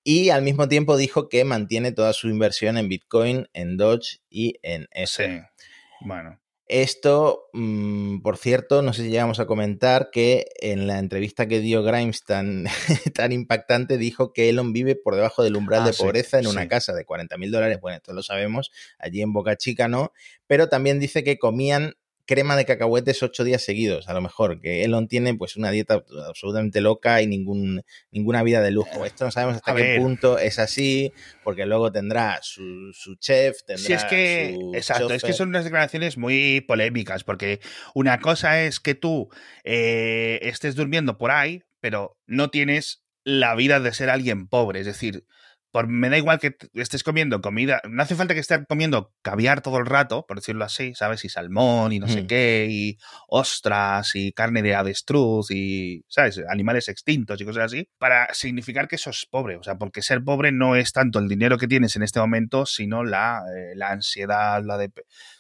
Y 0.04 0.32
al 0.32 0.42
mismo 0.42 0.68
tiempo 0.68 0.98
dijo 0.98 1.30
que 1.30 1.46
mantiene 1.46 1.92
toda 1.92 2.14
su 2.14 2.28
inversión 2.28 2.76
en 2.80 2.90
Bitcoin, 2.90 3.48
en 3.54 3.78
Doge 3.78 4.18
y 4.32 4.56
en 4.64 4.88
S. 4.90 5.44
Bueno. 6.02 6.40
Esto, 6.68 7.50
mm, 7.54 8.22
por 8.22 8.38
cierto, 8.38 8.82
no 8.82 8.92
sé 8.92 9.04
si 9.04 9.10
llegamos 9.10 9.40
a 9.40 9.46
comentar 9.46 10.10
que 10.12 10.48
en 10.60 10.88
la 10.88 10.98
entrevista 10.98 11.48
que 11.48 11.60
dio 11.60 11.84
Grimes 11.84 12.24
tan, 12.24 12.66
tan 13.14 13.32
impactante 13.32 14.00
dijo 14.00 14.34
que 14.34 14.50
Elon 14.50 14.74
vive 14.74 14.96
por 14.96 15.16
debajo 15.16 15.44
del 15.44 15.58
umbral 15.58 15.84
ah, 15.84 15.86
de 15.86 15.94
pobreza 15.94 16.40
en 16.40 16.48
una 16.48 16.68
casa 16.68 16.94
de 16.94 17.06
40 17.06 17.38
mil 17.38 17.52
dólares. 17.52 17.80
Bueno, 17.80 17.98
esto 17.98 18.14
lo 18.14 18.24
sabemos, 18.24 18.72
allí 18.98 19.22
en 19.22 19.32
Boca 19.32 19.56
Chica 19.58 19.88
no, 19.88 20.12
pero 20.48 20.68
también 20.68 21.00
dice 21.00 21.24
que 21.24 21.38
comían 21.38 21.96
crema 22.26 22.56
de 22.56 22.66
cacahuetes 22.66 23.22
ocho 23.24 23.44
días 23.44 23.62
seguidos, 23.62 24.08
a 24.08 24.14
lo 24.14 24.22
mejor, 24.22 24.60
que 24.60 24.84
Elon 24.84 25.08
tiene 25.08 25.34
pues 25.36 25.56
una 25.56 25.72
dieta 25.72 26.04
absolutamente 26.28 26.82
loca 26.82 27.22
y 27.22 27.28
ningún, 27.28 27.84
ninguna 28.12 28.44
vida 28.44 28.62
de 28.62 28.72
lujo. 28.72 29.06
Esto 29.06 29.26
no 29.26 29.32
sabemos 29.32 29.58
hasta 29.58 29.76
qué 29.76 29.98
punto 30.00 30.40
es 30.40 30.60
así, 30.60 31.14
porque 31.44 31.66
luego 31.66 31.92
tendrá 31.92 32.40
su, 32.42 32.92
chef, 33.20 33.64
tendrá 33.66 33.86
sí, 33.86 33.94
es 33.94 34.06
que, 34.06 34.58
exacto, 34.74 35.14
es 35.14 35.24
que 35.24 35.34
son 35.34 35.50
unas 35.50 35.64
declaraciones 35.64 36.18
muy 36.18 36.62
polémicas, 36.62 37.24
porque 37.24 37.60
una 37.94 38.20
cosa 38.20 38.64
es 38.64 38.80
que 38.80 38.96
tú 38.96 39.30
eh, 39.64 40.40
estés 40.42 40.76
durmiendo 40.76 41.18
por 41.18 41.32
ahí, 41.32 41.64
pero 41.80 42.18
no 42.26 42.50
tienes 42.50 43.04
la 43.24 43.56
vida 43.56 43.80
de 43.80 43.94
ser 43.94 44.10
alguien 44.10 44.48
pobre, 44.48 44.80
es 44.80 44.86
decir, 44.86 45.26
me 45.88 46.10
da 46.10 46.18
igual 46.18 46.40
que 46.40 46.56
estés 46.74 47.04
comiendo 47.04 47.42
comida, 47.42 47.82
no 47.90 48.02
hace 48.02 48.16
falta 48.16 48.34
que 48.34 48.40
estés 48.40 48.62
comiendo 48.68 49.14
caviar 49.22 49.62
todo 49.62 49.78
el 49.78 49.86
rato, 49.86 50.26
por 50.28 50.38
decirlo 50.38 50.66
así, 50.66 50.94
¿sabes? 50.96 51.26
Y 51.26 51.30
salmón 51.30 51.92
y 51.92 52.00
no 52.00 52.08
sé 52.08 52.24
mm. 52.24 52.28
qué, 52.28 52.68
y 52.70 52.98
ostras 53.28 54.16
y 54.16 54.32
carne 54.32 54.62
de 54.62 54.76
avestruz 54.76 55.52
y, 55.52 56.04
¿sabes? 56.08 56.42
Animales 56.50 56.88
extintos 56.88 57.40
y 57.42 57.46
cosas 57.46 57.66
así, 57.66 57.90
para 57.98 58.34
significar 58.34 58.88
que 58.88 58.98
sos 58.98 59.28
pobre, 59.30 59.58
o 59.58 59.64
sea, 59.64 59.76
porque 59.76 60.02
ser 60.02 60.24
pobre 60.24 60.52
no 60.52 60.76
es 60.76 60.94
tanto 60.94 61.20
el 61.20 61.28
dinero 61.28 61.58
que 61.58 61.68
tienes 61.68 61.96
en 61.96 62.04
este 62.04 62.20
momento, 62.20 62.66
sino 62.66 63.04
la, 63.04 63.44
eh, 63.56 63.76
la 63.76 63.90
ansiedad, 63.90 64.64
la 64.64 64.78
de, 64.78 64.92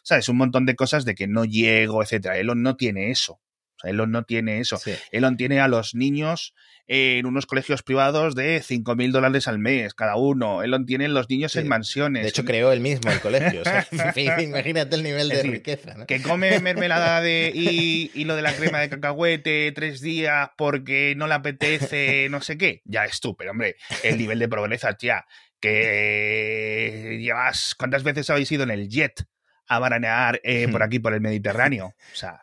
¿sabes? 0.04 0.30
Un 0.30 0.38
montón 0.38 0.66
de 0.66 0.76
cosas 0.76 1.06
de 1.06 1.16
que 1.16 1.28
no 1.28 1.46
llego, 1.46 2.04
etcétera. 2.04 2.38
Elon 2.38 2.62
no 2.62 2.76
tiene 2.76 3.12
eso. 3.12 3.40
Sea, 3.86 3.92
Elon 3.92 4.12
no 4.12 4.24
tiene 4.24 4.60
eso. 4.60 4.80
Elon 5.12 5.38
tiene 5.38 5.60
a 5.60 5.68
los 5.68 5.96
niños 5.96 6.54
en 6.88 7.26
unos 7.26 7.46
colegios 7.46 7.82
privados 7.82 8.36
de 8.36 8.62
5.000 8.62 9.12
dólares 9.12 9.48
al 9.48 9.58
mes 9.58 9.94
cada 9.94 10.16
uno. 10.18 10.62
Él 10.62 10.76
tiene 10.86 11.08
los 11.08 11.30
niños 11.30 11.56
en 11.56 11.68
mansiones. 11.68 12.24
De 12.24 12.30
hecho, 12.30 12.46
creó 12.46 12.72
él 12.72 12.80
mismo 12.80 13.12
el 13.12 13.20
colegio. 13.20 13.64
imagínate 14.42 14.96
el 14.96 15.04
nivel 15.04 15.30
de 15.30 15.44
riqueza. 15.44 16.06
Que 16.06 16.22
come 16.22 16.60
mermelada 16.60 17.22
de, 17.22 17.52
y, 17.54 18.24
lo 18.26 18.36
de 18.36 18.42
la 18.42 18.56
crema 18.56 18.80
de 18.80 18.90
cacahuete 18.90 19.72
tres 19.72 20.02
días 20.02 20.50
porque 20.58 21.14
no 21.16 21.28
le 21.28 21.34
apetece 21.34 22.28
no 22.30 22.42
sé 22.42 22.58
qué. 22.58 22.82
Ya 22.86 23.06
es 23.06 23.20
tú, 23.20 23.36
pero 23.36 23.52
hombre, 23.52 23.76
el 24.04 24.18
nivel 24.18 24.40
de 24.40 24.48
pobreza, 24.48 24.94
tía. 24.94 25.26
Que 25.60 27.18
llevas. 27.20 27.76
¿Cuántas 27.76 28.04
veces 28.04 28.30
habéis 28.30 28.52
ido 28.52 28.64
en 28.64 28.72
el 28.72 28.90
jet 28.90 29.26
a 29.68 29.80
baranear 29.80 30.40
eh, 30.44 30.68
por 30.68 30.84
aquí, 30.84 31.00
por 31.00 31.14
el 31.14 31.22
Mediterráneo? 31.22 31.88
O 31.88 32.16
sea, 32.16 32.42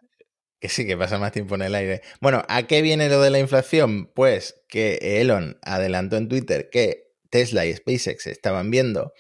que 0.63 0.69
sí, 0.69 0.87
que 0.87 0.97
pasa 0.97 1.19
más 1.19 1.33
tiempo 1.33 1.57
en 1.57 1.63
el 1.63 1.75
aire. 1.75 2.03
Bueno, 2.21 2.45
¿a 2.47 2.69
qué 2.69 2.83
viene 2.83 3.09
lo 3.09 3.21
de 3.21 3.31
la 3.31 3.41
inflación? 3.41 4.07
Pues 4.15 4.63
que 4.69 5.21
Elon 5.21 5.59
adelantó 5.61 6.17
en 6.17 6.29
Twitter 6.29 6.71
que 6.71 7.11
Tesla 7.31 7.67
y 7.67 7.75
SpaceX 7.75 8.29
estaban 8.29 8.71
viendo 8.71 9.13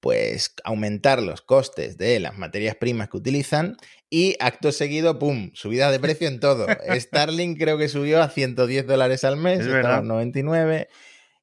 pues 0.00 0.54
aumentar 0.64 1.20
los 1.20 1.42
costes 1.42 1.98
de 1.98 2.18
las 2.18 2.38
materias 2.38 2.76
primas 2.76 3.10
que 3.10 3.18
utilizan 3.18 3.76
y 4.08 4.36
acto 4.40 4.72
seguido, 4.72 5.18
¡pum!, 5.18 5.50
subida 5.52 5.90
de 5.90 6.00
precio 6.00 6.28
en 6.28 6.40
todo. 6.40 6.66
Starlink 6.98 7.58
creo 7.58 7.76
que 7.76 7.90
subió 7.90 8.22
a 8.22 8.30
110 8.30 8.86
dólares 8.86 9.22
al 9.24 9.36
mes, 9.36 9.60
es 9.60 9.68
verdad. 9.68 10.02
99. 10.02 10.88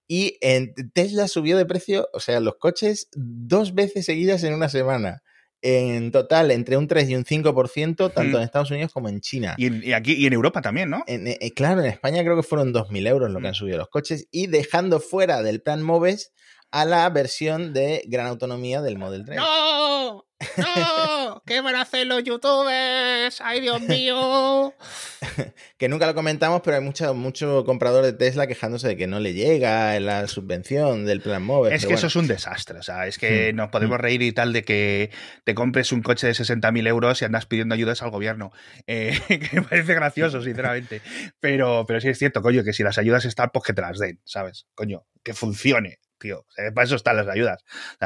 Y 0.08 0.40
en 0.42 0.74
Tesla 0.94 1.28
subió 1.28 1.58
de 1.58 1.68
precio, 1.68 2.10
o 2.12 2.20
sea, 2.20 2.40
los 2.40 2.56
coches 2.56 3.08
dos 3.14 3.76
veces 3.76 4.08
seguidas 4.08 4.44
en 4.44 4.56
una 4.56 4.70
semana. 4.70 5.22
En 5.64 6.12
total 6.12 6.52
entre 6.52 6.76
un 6.76 6.88
3 6.88 7.10
y 7.10 7.16
un 7.16 7.24
5%, 7.24 8.14
tanto 8.14 8.38
en 8.38 8.44
Estados 8.44 8.70
Unidos 8.70 8.92
como 8.92 9.08
en 9.08 9.22
China. 9.22 9.56
Y, 9.58 9.94
aquí 9.94 10.14
y 10.14 10.28
en 10.28 10.34
Europa 10.34 10.62
también, 10.62 10.90
¿no? 10.90 11.04
Eh, 11.08 11.52
claro, 11.56 11.80
en 11.80 11.88
España 11.88 12.22
creo 12.22 12.36
que 12.36 12.44
fueron 12.44 12.74
2.000 12.74 13.08
euros 13.08 13.32
lo 13.32 13.40
que 13.40 13.48
han 13.48 13.54
subido 13.54 13.78
los 13.78 13.88
coches 13.88 14.28
y 14.30 14.48
dejando 14.48 15.00
fuera 15.00 15.42
del 15.42 15.62
plan 15.62 15.82
MOVES 15.82 16.34
a 16.72 16.86
la 16.86 17.10
versión 17.10 17.74
de 17.74 18.04
gran 18.08 18.28
autonomía 18.28 18.82
del 18.82 18.98
Model 18.98 19.24
3. 19.26 19.38
¡No! 19.38 20.26
¡No! 20.58 21.42
¿Qué 21.46 21.62
van 21.62 21.76
a 21.76 21.82
hacer 21.82 22.08
los 22.08 22.24
youtubers? 22.24 23.42
¡Ay, 23.42 23.62
Dios 23.62 23.82
mío! 23.82 24.74
que 25.78 25.90
nunca 25.90 26.06
lo 26.06 26.16
comentamos, 26.16 26.62
pero 26.64 26.78
hay 26.78 26.84
mucho, 26.84 27.14
mucho 27.14 27.64
comprador 27.66 28.04
de 28.04 28.14
Tesla 28.14 28.48
quejándose 28.48 28.90
de 28.90 28.98
que 28.98 29.08
no 29.08 29.20
le 29.20 29.34
llega 29.34 30.00
la 30.00 30.28
subvención 30.28 31.06
del 31.06 31.22
plan 31.22 31.44
móvil. 31.44 31.74
Es 31.74 31.86
que 31.86 31.94
eso 31.94 32.08
es 32.08 32.16
un 32.16 32.28
desastre. 32.28 32.80
O 32.80 32.84
sea, 32.84 33.08
es 33.08 33.18
que 33.18 33.52
hmm. 33.52 33.56
nos 33.56 33.70
podemos 33.70 33.98
hmm. 33.98 34.02
reír 34.02 34.22
y 34.22 34.32
tal 34.32 34.54
de 34.54 34.64
que 34.64 35.12
te 35.44 35.56
compres 35.56 35.92
un 35.92 36.02
coche 36.02 36.28
de 36.28 36.34
60.000 36.34 36.88
euros 36.88 37.22
y 37.22 37.26
andas 37.26 37.46
pidiendo 37.46 37.76
ayudas 37.76 38.02
al 38.02 38.12
gobierno. 38.12 38.52
Eh, 38.88 39.20
que 39.28 39.50
me 39.54 39.62
parece 39.64 39.94
gracioso, 39.96 40.42
sinceramente. 40.42 41.02
Pero, 41.40 41.86
pero 41.88 42.00
sí 42.00 42.10
es 42.10 42.18
cierto, 42.18 42.42
coño, 42.42 42.64
que 42.64 42.74
si 42.74 42.84
las 42.84 42.98
ayudas 42.98 43.26
están, 43.26 43.50
pues 43.52 43.66
que 43.66 43.74
te 43.74 43.82
las 43.82 43.98
den, 43.98 44.20
¿sabes? 44.24 44.68
Coño, 44.76 45.06
que 45.24 45.34
funcione 45.34 46.00
tío. 46.24 46.46
para 46.74 46.86
eso 46.86 46.96
están 46.96 47.18
las 47.18 47.28
ayudas. 47.28 47.64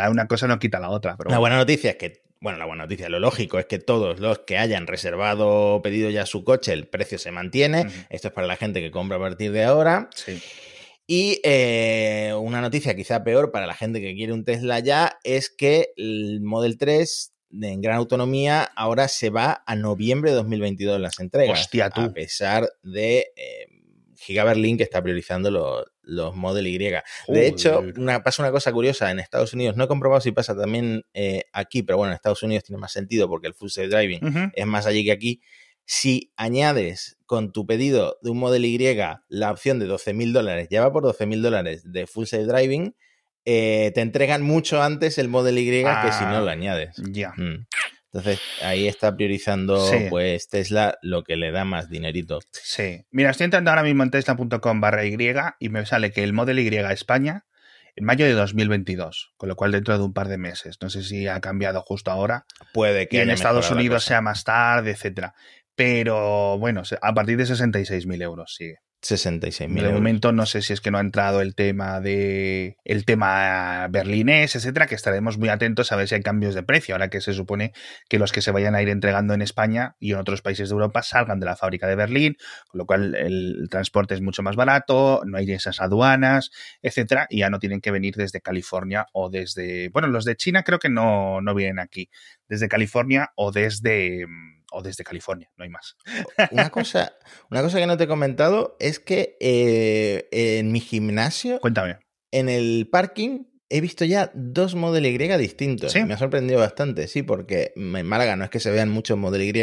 una 0.09 0.27
cosa 0.27 0.47
no 0.47 0.59
quita 0.59 0.79
la 0.79 0.89
otra. 0.89 1.15
Pero 1.17 1.29
la 1.29 1.37
buena 1.37 1.57
noticia 1.57 1.91
es 1.91 1.97
que 1.97 2.26
bueno, 2.39 2.58
la 2.58 2.65
buena 2.65 2.84
noticia, 2.84 3.10
lo 3.10 3.20
lógico 3.20 3.60
es 3.60 3.65
que 3.65 3.79
todos 3.79 4.20
los 4.20 4.39
que 4.39 4.58
hayan 4.58 4.88
reservado 4.88 5.75
o 5.75 5.82
pedido 5.82 6.10
ya 6.10 6.25
su 6.25 6.44
coche, 6.44 6.74
el 6.74 6.88
precio 6.88 7.17
se 7.17 7.32
mantiene. 7.32 7.88
Esto 8.10 8.29
es 8.29 8.34
para 8.34 8.48
la 8.48 8.56
gente 8.56 8.82
que 8.82 8.91
compra 8.91 9.17
a 9.17 9.20
partir 9.20 9.51
de 9.51 9.63
ahora. 9.63 10.10
Sí. 10.15 10.41
Y 11.08 11.39
eh, 11.44 12.34
una 12.38 12.60
noticia 12.60 12.96
quizá 12.96 13.24
peor 13.24 13.51
para 13.51 13.65
la 13.65 13.74
gente 13.74 14.01
que 14.01 14.13
quiere 14.13 14.34
un 14.34 14.44
Tesla 14.44 14.79
ya 14.79 15.17
es 15.24 15.50
que 15.50 15.94
el 15.96 16.41
Model 16.41 16.77
3 16.77 17.34
en 17.62 17.82
gran 17.82 17.96
autonomía 17.96 18.63
ahora 18.75 19.08
se 19.08 19.29
va 19.29 19.63
a 19.65 19.75
noviembre 19.75 20.32
de 20.32 20.38
2022 20.38 21.00
las 21.00 21.20
entregas. 21.20 21.62
Hostia, 21.62 21.89
tú. 21.89 22.01
A 22.01 22.13
pesar 22.13 22.70
de 22.84 23.32
eh, 23.38 23.67
Gigaberlin 24.17 24.77
que 24.77 24.83
está 24.83 25.01
priorizando 25.01 25.51
los, 25.51 25.86
los 26.01 26.36
Model 26.36 26.67
Y. 26.67 26.77
De 26.77 27.47
hecho, 27.47 27.83
una, 27.97 28.24
pasa 28.24 28.43
una 28.43 28.51
cosa 28.51 28.71
curiosa 28.71 29.12
en 29.12 29.19
Estados 29.19 29.53
Unidos. 29.53 29.75
No 29.77 29.83
he 29.86 29.88
comprobado 29.88 30.21
si 30.21 30.31
pasa 30.31 30.55
también 30.55 31.05
eh, 31.13 31.43
aquí, 31.53 31.83
pero 31.83 31.97
bueno, 31.97 32.12
en 32.12 32.15
Estados 32.15 32.43
Unidos 32.43 32.63
tiene 32.63 32.79
más 32.79 32.91
sentido 32.91 33.27
porque 33.27 33.47
el 33.47 33.53
full 33.53 33.69
self 33.69 33.91
driving 33.91 34.51
es 34.53 34.65
más 34.65 34.86
allí 34.86 35.05
que 35.05 35.12
aquí. 35.12 35.41
Si 35.86 36.33
añades 36.36 37.17
con 37.25 37.53
tu 37.53 37.65
pedido 37.65 38.17
de 38.21 38.31
un 38.31 38.39
Model 38.39 38.65
Y 38.65 38.77
la 39.29 39.51
opción 39.51 39.79
de 39.79 39.86
12 39.86 40.13
mil 40.13 40.33
dólares, 40.33 40.67
ya 40.69 40.81
va 40.81 40.91
por 40.91 41.03
12 41.03 41.25
mil 41.25 41.41
dólares 41.41 41.83
de 41.86 42.07
full 42.07 42.25
self 42.25 42.47
driving, 42.47 42.93
eh, 43.45 43.91
te 43.95 44.01
entregan 44.01 44.41
mucho 44.41 44.81
antes 44.81 45.17
el 45.17 45.29
Model 45.29 45.57
Y 45.57 45.65
que 45.65 46.12
si 46.12 46.25
no 46.25 46.41
lo 46.41 46.50
ah, 46.50 46.51
añades. 46.51 46.95
Ya. 47.09 47.33
Mm. 47.38 47.65
Entonces, 48.17 48.41
ahí 48.63 48.88
está 48.88 49.15
priorizando 49.15 49.91
pues 50.09 50.47
Tesla 50.47 50.97
lo 51.03 51.24
que 51.24 51.36
le 51.36 51.51
da 51.51 51.65
más 51.65 51.88
dinerito. 51.88 52.39
Sí. 52.51 53.05
Mira, 53.12 53.29
estoy 53.29 53.45
entrando 53.45 53.69
ahora 53.69 53.83
mismo 53.83 54.01
en 54.01 54.09
tesla.com 54.09 54.81
barra 54.81 55.05
Y 55.05 55.15
y 55.59 55.69
me 55.69 55.86
sale 55.86 56.12
que 56.12 56.24
el 56.24 56.33
Model 56.33 56.57
Y 56.57 56.75
España 56.75 57.45
en 57.95 58.05
mayo 58.05 58.25
de 58.25 58.33
2022, 58.33 59.33
con 59.38 59.50
lo 59.50 59.55
cual 59.55 59.71
dentro 59.71 59.97
de 59.97 60.03
un 60.03 60.13
par 60.13 60.29
de 60.29 60.39
meses. 60.39 60.77
No 60.81 60.89
sé 60.89 61.03
si 61.03 61.27
ha 61.27 61.39
cambiado 61.41 61.81
justo 61.81 62.09
ahora. 62.09 62.45
Puede 62.74 63.07
que 63.07 63.21
en 63.21 63.29
Estados 63.29 63.69
Unidos 63.69 64.03
sea 64.03 64.21
más 64.21 64.43
tarde, 64.43 64.91
etcétera. 64.91 65.36
Pero 65.75 66.57
bueno, 66.57 66.81
a 67.01 67.13
partir 67.13 67.38
de 67.38 67.43
66.000 67.43 68.24
euros 68.24 68.55
sigue. 68.55 68.77
66 69.01 69.69
mil. 69.69 69.83
De 69.83 69.91
momento 69.91 70.31
no 70.31 70.45
sé 70.45 70.61
si 70.61 70.73
es 70.73 70.81
que 70.81 70.91
no 70.91 70.97
ha 70.97 71.01
entrado 71.01 71.41
el 71.41 71.55
tema 71.55 72.01
de 72.01 72.77
el 72.83 73.05
tema 73.05 73.87
berlinés, 73.89 74.55
etcétera, 74.55 74.87
que 74.87 74.95
estaremos 74.95 75.37
muy 75.37 75.49
atentos 75.49 75.91
a 75.91 75.95
ver 75.95 76.07
si 76.07 76.15
hay 76.15 76.21
cambios 76.21 76.55
de 76.55 76.63
precio, 76.63 76.95
ahora 76.95 77.09
que 77.09 77.21
se 77.21 77.33
supone 77.33 77.73
que 78.09 78.17
los 78.19 78.31
que 78.31 78.41
se 78.41 78.51
vayan 78.51 78.75
a 78.75 78.81
ir 78.81 78.89
entregando 78.89 79.33
en 79.33 79.41
España 79.41 79.95
y 79.99 80.13
en 80.13 80.17
otros 80.17 80.41
países 80.41 80.69
de 80.69 80.73
Europa 80.73 81.03
salgan 81.03 81.39
de 81.39 81.45
la 81.45 81.55
fábrica 81.55 81.87
de 81.87 81.95
Berlín, 81.95 82.37
con 82.67 82.79
lo 82.79 82.85
cual 82.85 83.15
el 83.15 83.67
transporte 83.69 84.15
es 84.15 84.21
mucho 84.21 84.41
más 84.41 84.55
barato, 84.55 85.21
no 85.25 85.37
hay 85.37 85.51
esas 85.51 85.79
aduanas, 85.79 86.51
etcétera, 86.81 87.27
y 87.29 87.39
ya 87.39 87.49
no 87.49 87.59
tienen 87.59 87.81
que 87.81 87.91
venir 87.91 88.15
desde 88.15 88.41
California 88.41 89.05
o 89.13 89.29
desde, 89.29 89.89
bueno, 89.89 90.07
los 90.07 90.25
de 90.25 90.36
China 90.36 90.63
creo 90.63 90.79
que 90.79 90.89
no, 90.89 91.41
no 91.41 91.53
vienen 91.53 91.79
aquí, 91.79 92.10
desde 92.47 92.67
California 92.67 93.31
o 93.36 93.51
desde 93.51 94.25
o 94.71 94.82
desde 94.82 95.03
California, 95.03 95.49
no 95.58 95.63
hay 95.63 95.69
más. 95.69 95.95
Una 96.51 96.69
cosa, 96.69 97.13
una 97.49 97.62
cosa 97.62 97.80
que 97.80 97.88
no 97.88 97.97
te 97.97 98.06
he 98.06 98.08
comentado 98.08 98.75
es 98.80 98.99
que 98.99 99.38
eh, 99.39 100.27
en 100.32 100.71
mi 100.71 100.80
gimnasio, 100.80 101.60
cuéntame, 101.60 101.99
en 102.32 102.49
el 102.49 102.89
parking 102.91 103.45
he 103.69 103.82
visto 103.82 104.06
ya 104.06 104.32
dos 104.34 104.75
Model 104.75 105.06
Y 105.06 105.17
distintos. 105.38 105.95
Me 105.95 106.13
ha 106.13 106.17
sorprendido 106.17 106.60
bastante, 106.60 107.08
sí, 107.08 107.23
porque 107.23 107.73
en 107.75 108.06
Málaga 108.06 108.36
no 108.36 108.43
es 108.43 108.49
que 108.49 108.60
se 108.60 108.71
vean 108.71 108.89
muchos 108.89 109.17
Model 109.17 109.41
Y, 109.41 109.53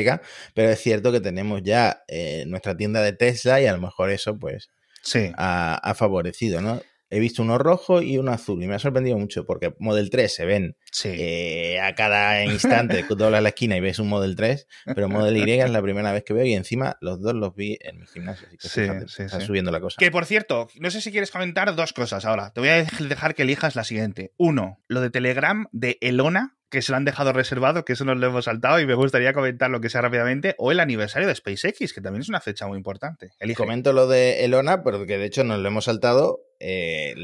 pero 0.54 0.70
es 0.70 0.80
cierto 0.80 1.12
que 1.12 1.20
tenemos 1.20 1.62
ya 1.62 2.02
eh, 2.08 2.44
nuestra 2.46 2.76
tienda 2.76 3.02
de 3.02 3.12
Tesla 3.12 3.60
y 3.60 3.66
a 3.66 3.72
lo 3.72 3.80
mejor 3.80 4.10
eso, 4.10 4.38
pues, 4.38 4.70
sí. 5.02 5.32
ha, 5.36 5.74
ha 5.76 5.94
favorecido, 5.94 6.60
¿no? 6.60 6.80
He 7.14 7.20
visto 7.20 7.42
uno 7.42 7.58
rojo 7.58 8.02
y 8.02 8.18
uno 8.18 8.32
azul 8.32 8.60
y 8.62 8.66
me 8.66 8.74
ha 8.74 8.78
sorprendido 8.80 9.16
mucho 9.16 9.46
porque 9.46 9.74
Model 9.78 10.10
3 10.10 10.34
se 10.34 10.44
ven 10.44 10.76
eh, 11.04 11.78
a 11.80 11.94
cada 11.94 12.44
instante, 12.44 13.04
doblas 13.16 13.40
la 13.40 13.50
esquina 13.50 13.76
y 13.76 13.80
ves 13.80 14.00
un 14.00 14.08
Model 14.08 14.34
3, 14.34 14.66
pero 14.96 15.08
Model 15.08 15.36
Y 15.36 15.52
es 15.52 15.70
la 15.70 15.80
primera 15.80 16.12
vez 16.12 16.24
que 16.24 16.34
veo 16.34 16.44
y 16.44 16.54
encima 16.54 16.96
los 17.00 17.20
dos 17.20 17.34
los 17.34 17.54
vi 17.54 17.78
en 17.80 18.00
mi 18.00 18.06
gimnasio. 18.06 18.48
Así 18.48 18.56
que 18.56 18.68
sí, 19.08 19.22
está 19.22 19.40
subiendo 19.40 19.70
la 19.70 19.80
cosa. 19.80 19.96
Que 19.98 20.10
por 20.10 20.26
cierto, 20.26 20.68
no 20.80 20.90
sé 20.90 21.00
si 21.00 21.12
quieres 21.12 21.30
comentar 21.30 21.74
dos 21.76 21.92
cosas 21.92 22.24
ahora. 22.24 22.52
Te 22.52 22.60
voy 22.60 22.70
a 22.70 22.84
dejar 22.84 23.34
que 23.36 23.42
elijas 23.42 23.76
la 23.76 23.84
siguiente. 23.84 24.32
Uno, 24.36 24.82
lo 24.88 25.00
de 25.00 25.10
Telegram 25.10 25.68
de 25.70 25.98
Elona, 26.00 26.56
que 26.74 26.82
se 26.82 26.92
lo 26.92 26.96
han 26.96 27.04
dejado 27.04 27.32
reservado, 27.32 27.84
que 27.84 27.94
eso 27.94 28.04
nos 28.04 28.18
lo 28.18 28.26
hemos 28.26 28.44
saltado 28.44 28.80
y 28.80 28.86
me 28.86 28.94
gustaría 28.94 29.32
comentar 29.32 29.70
lo 29.70 29.80
que 29.80 29.88
sea 29.88 30.02
rápidamente, 30.02 30.54
o 30.58 30.72
el 30.72 30.80
aniversario 30.80 31.28
de 31.28 31.34
SpaceX, 31.34 31.92
que 31.92 32.00
también 32.00 32.20
es 32.20 32.28
una 32.28 32.40
fecha 32.40 32.66
muy 32.66 32.76
importante. 32.76 33.30
Comento 33.56 33.92
lo 33.92 34.06
de 34.06 34.44
Elona, 34.44 34.82
porque 34.82 35.16
de 35.16 35.24
hecho 35.24 35.44
nos 35.44 35.60
lo 35.60 35.68
hemos 35.68 35.84
saltado. 35.84 36.40
Eh, 36.60 37.14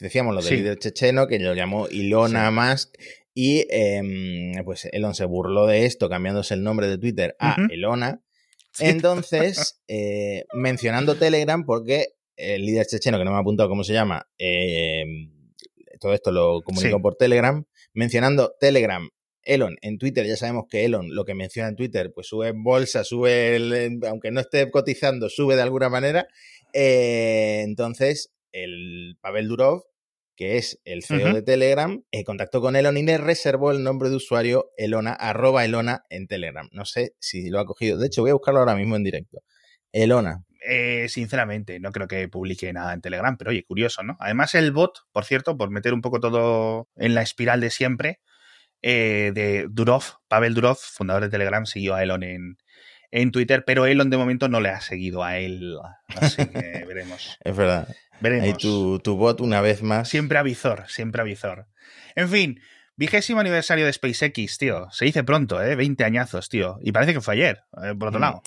decíamos 0.00 0.34
lo 0.34 0.42
del 0.42 0.56
líder 0.56 0.78
checheno, 0.78 1.26
que 1.26 1.38
lo 1.38 1.54
llamó 1.54 1.86
Ilona 1.88 2.50
Musk, 2.50 2.94
y 3.34 3.66
em, 3.70 4.52
pues 4.64 4.88
Elon 4.90 5.14
se 5.14 5.26
burló 5.26 5.66
de 5.66 5.84
esto, 5.84 6.08
cambiándose 6.08 6.54
el 6.54 6.62
nombre 6.62 6.88
de 6.88 6.98
Twitter 6.98 7.36
a 7.38 7.56
Elona. 7.70 8.22
Entonces, 8.80 9.82
eh, 9.88 10.46
mencionando 10.54 11.16
Telegram, 11.16 11.64
porque 11.64 12.14
el 12.36 12.64
líder 12.64 12.86
checheno, 12.86 13.18
que 13.18 13.24
no 13.24 13.30
me 13.30 13.36
ha 13.36 13.40
apuntado 13.40 13.68
cómo 13.68 13.84
se 13.84 13.92
llama, 13.92 14.26
em, 14.38 15.30
todo 16.00 16.14
esto 16.14 16.32
lo 16.32 16.62
comunicó 16.62 17.00
por 17.00 17.16
Telegram, 17.16 17.64
mencionando 17.96 18.54
Telegram, 18.60 19.08
Elon 19.42 19.76
en 19.80 19.98
Twitter, 19.98 20.26
ya 20.26 20.36
sabemos 20.36 20.64
que 20.68 20.84
Elon 20.84 21.14
lo 21.14 21.24
que 21.24 21.34
menciona 21.34 21.68
en 21.68 21.76
Twitter, 21.76 22.12
pues 22.14 22.26
sube 22.26 22.48
en 22.48 22.62
bolsa, 22.62 23.04
sube, 23.04 23.98
aunque 24.08 24.30
no 24.30 24.40
esté 24.40 24.70
cotizando, 24.70 25.28
sube 25.28 25.56
de 25.56 25.62
alguna 25.62 25.88
manera. 25.88 26.26
Eh, 26.72 27.62
entonces, 27.64 28.32
el 28.52 29.16
Pavel 29.20 29.48
Durov, 29.48 29.84
que 30.36 30.58
es 30.58 30.80
el 30.84 31.02
CEO 31.02 31.32
de 31.32 31.42
Telegram, 31.42 32.02
eh, 32.10 32.24
contactó 32.24 32.60
con 32.60 32.76
Elon 32.76 32.98
y 32.98 33.02
le 33.02 33.16
reservó 33.16 33.70
el 33.70 33.82
nombre 33.82 34.10
de 34.10 34.16
usuario 34.16 34.70
Elona, 34.76 35.14
arroba 35.14 35.64
Elona 35.64 36.04
en 36.10 36.26
Telegram. 36.26 36.68
No 36.72 36.84
sé 36.84 37.14
si 37.18 37.48
lo 37.48 37.60
ha 37.60 37.64
cogido. 37.64 37.98
De 37.98 38.08
hecho, 38.08 38.20
voy 38.20 38.30
a 38.30 38.34
buscarlo 38.34 38.60
ahora 38.60 38.76
mismo 38.76 38.96
en 38.96 39.04
directo. 39.04 39.42
Elona. 39.92 40.44
Eh, 40.68 41.08
sinceramente, 41.08 41.78
no 41.78 41.92
creo 41.92 42.08
que 42.08 42.28
publique 42.28 42.72
nada 42.72 42.92
en 42.92 43.00
Telegram, 43.00 43.36
pero 43.36 43.50
oye, 43.50 43.64
curioso, 43.64 44.02
¿no? 44.02 44.16
Además, 44.18 44.54
el 44.56 44.72
bot, 44.72 45.06
por 45.12 45.24
cierto, 45.24 45.56
por 45.56 45.70
meter 45.70 45.94
un 45.94 46.00
poco 46.00 46.18
todo 46.18 46.88
en 46.96 47.14
la 47.14 47.22
espiral 47.22 47.60
de 47.60 47.70
siempre, 47.70 48.20
eh, 48.82 49.30
de 49.32 49.66
Durov, 49.70 50.02
Pavel 50.26 50.54
Durov, 50.54 50.76
fundador 50.76 51.22
de 51.22 51.28
Telegram, 51.28 51.66
siguió 51.66 51.94
a 51.94 52.02
Elon 52.02 52.24
en, 52.24 52.58
en 53.12 53.30
Twitter, 53.30 53.64
pero 53.64 53.86
Elon 53.86 54.10
de 54.10 54.16
momento 54.16 54.48
no 54.48 54.60
le 54.60 54.70
ha 54.70 54.80
seguido 54.80 55.22
a 55.22 55.38
él, 55.38 55.78
así 56.08 56.44
que 56.46 56.84
veremos. 56.88 57.38
es 57.44 57.56
verdad. 57.56 57.88
Veremos. 58.20 58.48
Y 58.48 58.52
tu, 58.54 58.98
tu, 58.98 59.16
bot 59.16 59.40
una 59.40 59.60
vez 59.60 59.82
más. 59.82 60.08
Siempre 60.08 60.38
avisor, 60.38 60.84
siempre 60.88 61.20
avisor. 61.20 61.68
En 62.16 62.28
fin, 62.28 62.60
vigésimo 62.96 63.38
aniversario 63.38 63.86
de 63.86 63.92
SpaceX, 63.92 64.58
tío. 64.58 64.88
Se 64.90 65.04
dice 65.04 65.22
pronto, 65.22 65.62
¿eh? 65.62 65.76
20 65.76 66.02
añazos, 66.02 66.48
tío. 66.48 66.78
Y 66.82 66.90
parece 66.90 67.12
que 67.12 67.20
fue 67.20 67.34
ayer, 67.34 67.62
eh, 67.84 67.94
por 67.96 68.08
otro 68.08 68.18
mm. 68.18 68.22
lado. 68.22 68.42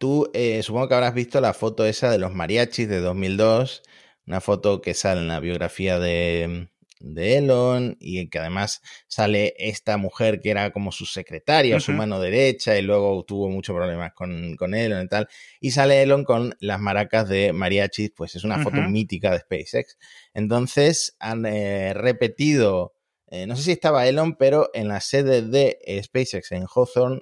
Tú 0.00 0.30
eh, 0.32 0.62
supongo 0.62 0.88
que 0.88 0.94
habrás 0.94 1.12
visto 1.12 1.42
la 1.42 1.52
foto 1.52 1.84
esa 1.84 2.10
de 2.10 2.16
los 2.16 2.32
mariachis 2.32 2.88
de 2.88 3.00
2002, 3.00 3.82
una 4.26 4.40
foto 4.40 4.80
que 4.80 4.94
sale 4.94 5.20
en 5.20 5.28
la 5.28 5.40
biografía 5.40 5.98
de, 5.98 6.70
de 7.00 7.36
Elon 7.36 7.98
y 8.00 8.30
que 8.30 8.38
además 8.38 8.80
sale 9.08 9.52
esta 9.58 9.98
mujer 9.98 10.40
que 10.40 10.52
era 10.52 10.72
como 10.72 10.90
su 10.90 11.04
secretaria, 11.04 11.80
su 11.80 11.92
mano 11.92 12.18
derecha 12.18 12.78
y 12.78 12.82
luego 12.82 13.22
tuvo 13.24 13.50
muchos 13.50 13.76
problemas 13.76 14.14
con, 14.14 14.56
con, 14.56 14.74
Elon 14.74 15.04
y 15.04 15.08
tal. 15.08 15.28
Y 15.60 15.72
sale 15.72 16.00
Elon 16.00 16.24
con 16.24 16.56
las 16.60 16.80
maracas 16.80 17.28
de 17.28 17.52
mariachis, 17.52 18.10
pues 18.16 18.34
es 18.36 18.44
una 18.44 18.62
foto 18.62 18.80
mítica 18.80 19.32
de 19.32 19.40
SpaceX. 19.40 19.98
Entonces 20.32 21.14
han 21.20 21.44
eh, 21.44 21.92
repetido, 21.92 22.94
eh, 23.26 23.46
no 23.46 23.54
sé 23.54 23.64
si 23.64 23.72
estaba 23.72 24.08
Elon, 24.08 24.36
pero 24.36 24.70
en 24.72 24.88
la 24.88 25.02
sede 25.02 25.42
de 25.42 25.78
SpaceX 26.02 26.52
en 26.52 26.64
Hawthorne 26.74 27.20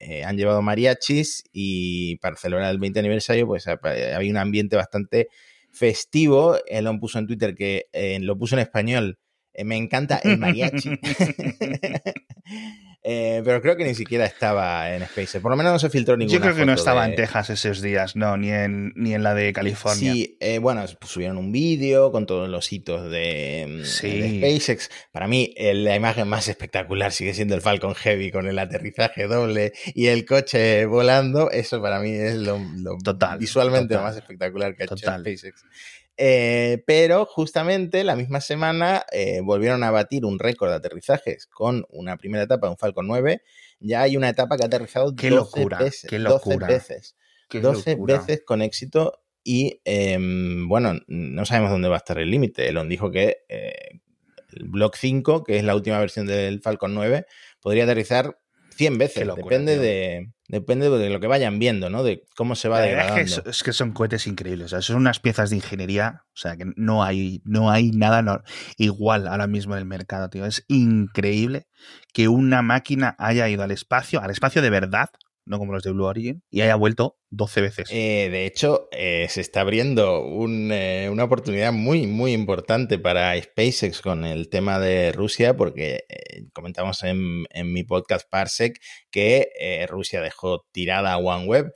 eh, 0.00 0.24
han 0.24 0.36
llevado 0.38 0.62
mariachis 0.62 1.44
y 1.52 2.16
para 2.16 2.34
celebrar 2.36 2.70
el 2.70 2.78
20 2.78 3.00
aniversario, 3.00 3.46
pues 3.46 3.66
había 3.68 4.30
un 4.30 4.38
ambiente 4.38 4.74
bastante 4.74 5.28
festivo. 5.70 6.56
Elon 6.66 6.98
puso 6.98 7.18
en 7.18 7.26
Twitter 7.26 7.54
que 7.54 7.86
eh, 7.92 8.18
lo 8.20 8.36
puso 8.36 8.56
en 8.56 8.60
español. 8.60 9.18
Eh, 9.52 9.64
me 9.64 9.76
encanta 9.76 10.16
el 10.24 10.38
mariachi. 10.38 10.90
Eh, 13.02 13.40
pero 13.46 13.62
creo 13.62 13.76
que 13.76 13.84
ni 13.84 13.94
siquiera 13.94 14.26
estaba 14.26 14.94
en 14.94 15.02
SpaceX. 15.06 15.40
Por 15.40 15.50
lo 15.50 15.56
menos 15.56 15.72
no 15.72 15.78
se 15.78 15.88
filtró 15.88 16.18
ninguna 16.18 16.34
Yo 16.36 16.42
creo 16.42 16.54
que 16.54 16.66
no 16.66 16.74
estaba 16.74 17.04
de- 17.04 17.10
en 17.10 17.16
Texas 17.16 17.48
esos 17.48 17.80
días, 17.80 18.14
no, 18.14 18.36
ni 18.36 18.50
en, 18.50 18.92
ni 18.94 19.14
en 19.14 19.22
la 19.22 19.34
de 19.34 19.54
California. 19.54 20.12
Sí, 20.12 20.36
eh, 20.38 20.58
bueno, 20.58 20.84
pues 20.98 21.10
subieron 21.10 21.38
un 21.38 21.50
vídeo 21.50 22.12
con 22.12 22.26
todos 22.26 22.48
los 22.50 22.70
hitos 22.72 23.10
de, 23.10 23.80
mm, 23.80 23.84
Sí. 23.84 24.20
de 24.20 24.38
SpaceX. 24.58 24.90
Para 25.12 25.28
mí, 25.28 25.54
eh, 25.56 25.72
la 25.72 25.96
imagen 25.96 26.28
más 26.28 26.46
espectacular 26.48 27.10
sigue 27.12 27.32
siendo 27.32 27.54
el 27.54 27.62
Falcon 27.62 27.94
Heavy 27.94 28.30
con 28.30 28.46
el 28.46 28.58
aterrizaje 28.58 29.26
doble 29.26 29.72
y 29.94 30.08
el 30.08 30.26
coche 30.26 30.84
volando. 30.84 31.50
Eso 31.50 31.80
para 31.80 32.00
mí 32.00 32.10
es 32.10 32.34
lo, 32.34 32.58
lo 32.76 32.98
Total, 33.02 33.38
visualmente 33.38 33.94
lo 33.94 34.02
más 34.02 34.16
espectacular 34.16 34.76
que 34.76 34.82
ha 34.82 34.84
hecho. 34.84 34.96
SpaceX. 34.98 35.64
Eh, 36.22 36.82
pero 36.86 37.24
justamente 37.24 38.04
la 38.04 38.14
misma 38.14 38.42
semana 38.42 39.06
eh, 39.10 39.40
volvieron 39.42 39.82
a 39.84 39.90
batir 39.90 40.26
un 40.26 40.38
récord 40.38 40.68
de 40.68 40.76
aterrizajes 40.76 41.46
con 41.46 41.86
una 41.88 42.18
primera 42.18 42.44
etapa 42.44 42.66
de 42.66 42.72
un 42.72 42.76
Falcon 42.76 42.89
9. 42.96 43.42
Ya 43.80 44.02
hay 44.02 44.16
una 44.16 44.28
etapa 44.28 44.56
que 44.56 44.64
ha 44.64 44.66
aterrizado 44.66 45.14
Qué 45.16 45.30
12 45.30 45.58
locura, 45.58 45.78
veces. 45.78 46.10
qué 46.10 46.18
12 46.18 46.50
locura. 46.50 46.66
veces. 46.66 47.16
Qué 47.48 47.60
12 47.60 47.90
locura. 47.92 48.18
veces 48.18 48.42
con 48.44 48.62
éxito 48.62 49.22
y 49.42 49.80
em, 49.84 50.68
bueno, 50.68 50.94
no 51.08 51.44
sabemos 51.46 51.70
dónde 51.70 51.88
va 51.88 51.96
a 51.96 51.98
estar 51.98 52.18
el 52.18 52.30
límite. 52.30 52.68
Elon 52.68 52.88
dijo 52.88 53.10
que 53.10 53.38
eh, 53.48 54.00
el 54.52 54.68
Block 54.68 54.96
5, 54.96 55.44
que 55.44 55.56
es 55.58 55.64
la 55.64 55.74
última 55.74 55.98
versión 55.98 56.26
del 56.26 56.60
Falcon 56.60 56.94
9, 56.94 57.24
podría 57.60 57.84
aterrizar 57.84 58.39
100 58.80 58.98
veces. 58.98 59.26
Locura, 59.26 59.44
depende, 59.44 59.78
de, 59.78 60.30
depende 60.48 60.88
de 60.90 61.10
lo 61.10 61.20
que 61.20 61.26
vayan 61.26 61.58
viendo, 61.58 61.90
¿no? 61.90 62.02
De 62.02 62.24
cómo 62.34 62.54
se 62.54 62.68
va 62.68 62.80
degradando. 62.80 63.20
es, 63.20 63.34
que, 63.34 63.40
es- 63.50 63.56
es 63.58 63.62
que 63.62 63.72
son 63.72 63.92
cohetes 63.92 64.26
increíbles. 64.26 64.66
O 64.66 64.68
sea, 64.68 64.80
son 64.82 64.96
unas 64.96 65.20
piezas 65.20 65.50
de 65.50 65.56
ingeniería. 65.56 66.22
O 66.28 66.36
sea, 66.36 66.56
que 66.56 66.64
no 66.76 67.04
hay, 67.04 67.42
no 67.44 67.70
hay 67.70 67.90
nada 67.90 68.22
no- 68.22 68.40
igual 68.78 69.28
ahora 69.28 69.46
mismo 69.46 69.74
en 69.74 69.80
el 69.80 69.84
mercado, 69.86 70.30
tío. 70.30 70.46
Es 70.46 70.64
increíble 70.68 71.66
que 72.12 72.28
una 72.28 72.62
máquina 72.62 73.14
haya 73.18 73.48
ido 73.48 73.62
al 73.62 73.70
espacio, 73.70 74.20
al 74.22 74.30
espacio 74.30 74.62
de 74.62 74.70
verdad, 74.70 75.10
no 75.44 75.58
como 75.58 75.72
los 75.72 75.82
de 75.82 75.92
Blue 75.92 76.04
Origin, 76.04 76.42
y 76.50 76.60
haya 76.60 76.76
vuelto 76.76 77.16
12 77.30 77.60
veces. 77.60 77.88
Eh, 77.92 78.28
de 78.30 78.44
hecho, 78.44 78.88
eh, 78.90 79.26
se 79.30 79.40
está 79.40 79.60
abriendo 79.60 80.24
un, 80.24 80.70
eh, 80.72 81.08
una 81.10 81.24
oportunidad 81.24 81.72
muy, 81.72 82.06
muy 82.08 82.32
importante 82.32 82.98
para 82.98 83.40
SpaceX 83.40 84.00
con 84.00 84.24
el 84.24 84.48
tema 84.48 84.80
de 84.80 85.12
Rusia, 85.12 85.56
porque 85.56 86.00
comentamos 86.52 87.02
en, 87.04 87.44
en 87.50 87.72
mi 87.72 87.84
podcast 87.84 88.28
Parsec 88.28 88.80
que 89.10 89.86
Rusia 89.88 90.20
dejó 90.20 90.66
tirada 90.72 91.12
a 91.12 91.18
OneWeb, 91.18 91.72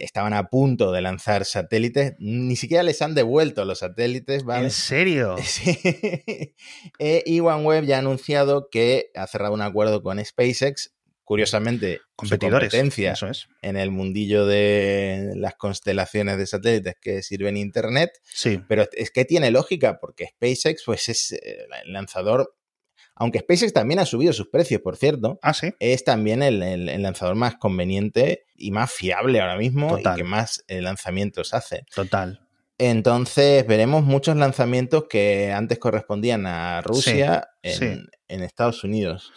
estaban 0.00 0.32
a 0.32 0.48
punto 0.48 0.90
de 0.90 1.02
lanzar 1.02 1.44
satélites, 1.44 2.14
ni 2.18 2.56
siquiera 2.56 2.82
les 2.82 3.00
han 3.02 3.14
devuelto 3.14 3.64
los 3.64 3.80
satélites, 3.80 4.44
¿vale? 4.44 4.64
¿En 4.64 4.70
serio? 4.70 5.36
Sí. 5.46 6.54
Y 6.98 7.40
OneWeb 7.40 7.84
ya 7.84 7.96
ha 7.96 7.98
anunciado 8.00 8.68
que 8.70 9.10
ha 9.14 9.26
cerrado 9.26 9.54
un 9.54 9.62
acuerdo 9.62 10.02
con 10.02 10.22
SpaceX. 10.22 10.95
Curiosamente, 11.26 11.96
su 11.98 12.04
Competidores. 12.14 12.70
competencia 12.70 13.12
Eso 13.12 13.26
es. 13.28 13.48
en 13.60 13.76
el 13.76 13.90
mundillo 13.90 14.46
de 14.46 15.32
las 15.34 15.56
constelaciones 15.56 16.38
de 16.38 16.46
satélites 16.46 16.94
que 17.00 17.20
sirven 17.22 17.56
Internet, 17.56 18.12
Sí. 18.22 18.60
pero 18.68 18.86
es 18.92 19.10
que 19.10 19.24
tiene 19.24 19.50
lógica 19.50 19.98
porque 20.00 20.28
SpaceX 20.28 20.84
pues 20.86 21.08
es 21.08 21.32
eh, 21.32 21.66
el 21.84 21.92
lanzador, 21.92 22.54
aunque 23.16 23.40
SpaceX 23.40 23.72
también 23.72 23.98
ha 23.98 24.06
subido 24.06 24.32
sus 24.32 24.48
precios, 24.50 24.80
por 24.82 24.96
cierto, 24.96 25.40
Ah, 25.42 25.52
sí. 25.52 25.74
es 25.80 26.04
también 26.04 26.44
el, 26.44 26.62
el- 26.62 26.88
el 26.88 27.02
lanzador 27.02 27.34
más 27.34 27.56
conveniente 27.56 28.44
y 28.54 28.70
más 28.70 28.92
fiable 28.92 29.40
ahora 29.40 29.56
mismo 29.58 29.96
Total. 29.96 30.14
y 30.14 30.16
que 30.18 30.24
más 30.24 30.62
eh, 30.68 30.80
lanzamientos 30.80 31.54
hace. 31.54 31.82
Total. 31.92 32.40
Entonces 32.78 33.66
veremos 33.66 34.04
muchos 34.04 34.36
lanzamientos 34.36 35.06
que 35.10 35.50
antes 35.52 35.78
correspondían 35.80 36.46
a 36.46 36.82
Rusia 36.82 37.48
Sí, 37.64 37.70
en, 37.84 37.96
sí. 37.96 38.06
en 38.28 38.42
Estados 38.44 38.84
Unidos. 38.84 39.32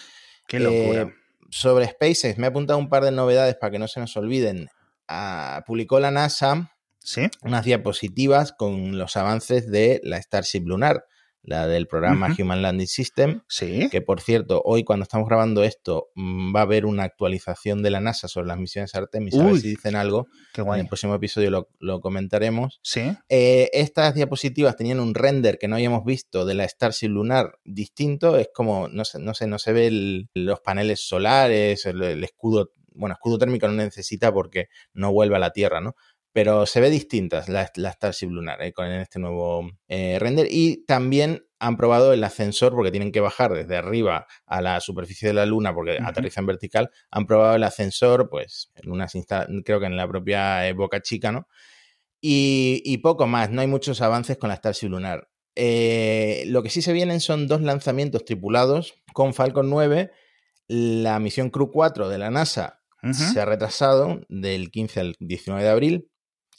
Qué 0.48 0.60
locura. 0.60 1.02
Eh, 1.04 1.14
sobre 1.52 1.88
SpaceX, 1.88 2.38
me 2.38 2.48
he 2.48 2.50
apuntado 2.50 2.80
un 2.80 2.90
par 2.90 3.04
de 3.04 3.12
novedades 3.12 3.56
para 3.56 3.72
que 3.72 3.80
no 3.80 3.88
se 3.88 4.00
nos 4.00 4.16
olviden. 4.18 4.70
Ah, 5.08 5.64
publicó 5.66 6.00
la 6.00 6.12
NASA 6.12 6.72
sí. 7.00 7.30
unas 7.42 7.66
diapositivas 7.66 8.52
con 8.52 8.98
los 8.98 9.18
avances 9.18 9.70
de 9.70 10.02
la 10.04 10.22
Starship 10.22 10.62
Lunar, 10.66 11.06
la 11.50 11.68
del 11.68 11.88
programa. 11.88 12.34
Human 12.40 12.62
Landing 12.62 12.88
System, 12.88 13.42
Sí. 13.48 13.90
que 13.90 14.02
por 14.02 14.22
cierto, 14.22 14.62
hoy 14.64 14.84
cuando 14.84 15.04
estamos 15.04 15.28
grabando 15.28 15.64
esto 15.64 16.10
mm, 16.16 16.56
va 16.56 16.60
a 16.60 16.64
haber 16.64 16.86
una 16.86 17.04
actualización 17.04 17.82
de 17.82 17.90
la 17.90 18.00
NASA 18.00 18.28
sobre 18.28 18.48
las 18.48 18.58
misiones 18.60 18.94
Artemis, 18.94 19.34
a 19.36 19.44
ver 19.44 19.54
Uy. 19.54 19.60
si 19.60 19.70
dicen 19.70 19.96
algo. 19.96 20.28
Qué 20.54 20.62
En 20.62 20.74
el 20.76 20.88
próximo 20.88 21.16
episodio 21.16 21.50
lo, 21.50 21.68
lo 21.80 22.02
comentaremos. 22.02 22.80
Sí. 22.84 23.02
Eh, 23.30 23.70
estas 23.74 24.14
diapositivas 24.14 24.76
tenían 24.78 25.00
un 25.00 25.16
render 25.16 25.58
que 25.58 25.68
no 25.68 25.76
habíamos 25.76 26.06
visto 26.06 26.46
de 26.46 26.54
la 26.54 26.68
Starship 26.68 27.08
Lunar 27.10 27.58
distinto. 27.66 28.38
Es 28.38 28.50
como, 28.54 28.88
no 28.88 29.04
sé, 29.04 29.20
no, 29.20 29.34
sé, 29.34 29.48
no 29.48 29.58
se 29.60 29.74
ve 29.74 29.88
el- 29.88 30.30
los 30.36 30.60
paneles 30.60 31.02
solares, 31.08 31.86
el, 31.86 32.02
el 32.04 32.24
escudo. 32.24 32.72
Bueno, 32.94 33.14
escudo 33.14 33.38
térmico 33.38 33.68
no 33.68 33.74
necesita 33.74 34.32
porque 34.34 34.66
no 34.94 35.12
vuelve 35.12 35.36
a 35.36 35.40
la 35.40 35.52
Tierra, 35.52 35.80
¿no? 35.82 35.96
Pero 36.42 36.66
se 36.66 36.80
ve 36.80 36.90
distintas 36.90 37.50
la, 37.50 37.70
la 37.76 37.92
Starship 37.92 38.28
Lunar 38.30 38.62
eh, 38.62 38.72
con 38.72 38.86
este 38.88 39.20
nuevo 39.20 39.70
eh, 39.90 40.18
render. 40.20 40.48
Y 40.50 40.86
también 40.86 41.46
han 41.60 41.76
probado 41.76 42.14
el 42.14 42.24
ascensor 42.24 42.72
porque 42.74 42.92
tienen 42.92 43.12
que 43.12 43.20
bajar 43.20 43.52
desde 43.54 43.76
arriba 43.76 44.26
a 44.46 44.62
la 44.62 44.80
superficie 44.80 45.28
de 45.28 45.34
la 45.34 45.46
Luna 45.46 45.74
porque 45.76 45.98
Ujú. 46.00 46.08
aterriza 46.08 46.40
en 46.40 46.46
vertical. 46.46 46.90
Han 47.12 47.26
probado 47.26 47.56
el 47.58 47.64
ascensor, 47.66 48.30
pues, 48.30 48.72
en 48.76 48.90
unas 48.90 49.16
insta- 49.16 49.48
creo 49.66 49.82
que 49.82 49.88
en 49.88 49.98
la 49.98 50.08
propia 50.08 50.66
eh, 50.66 50.72
Boca 50.72 51.02
Chica, 51.02 51.34
¿no? 51.34 51.46
Y, 52.22 52.82
y 52.86 53.00
poco 53.00 53.28
más, 53.28 53.50
no 53.52 53.60
hay 53.60 53.68
muchos 53.68 54.02
avances 54.02 54.38
con 54.38 54.48
la 54.48 54.56
Starship 54.56 54.88
Lunar. 54.88 55.28
Eh, 55.56 56.44
lo 56.48 56.64
que 56.64 56.70
sí 56.70 56.82
se 56.82 56.94
vienen 56.94 57.20
son 57.20 57.48
dos 57.48 57.62
lanzamientos 57.62 58.24
tripulados 58.24 58.94
con 59.14 59.34
Falcon 59.34 59.70
9. 59.70 60.12
La 60.70 61.20
misión 61.20 61.50
Crew 61.50 61.70
4 61.70 62.08
de 62.08 62.18
la 62.18 62.30
NASA 62.30 62.80
se 63.14 63.40
ha 63.40 63.46
retrasado 63.46 64.22
del 64.30 64.72
15 64.72 65.00
al 65.00 65.16
19 65.20 65.64
de 65.64 65.70
abril. 65.70 66.10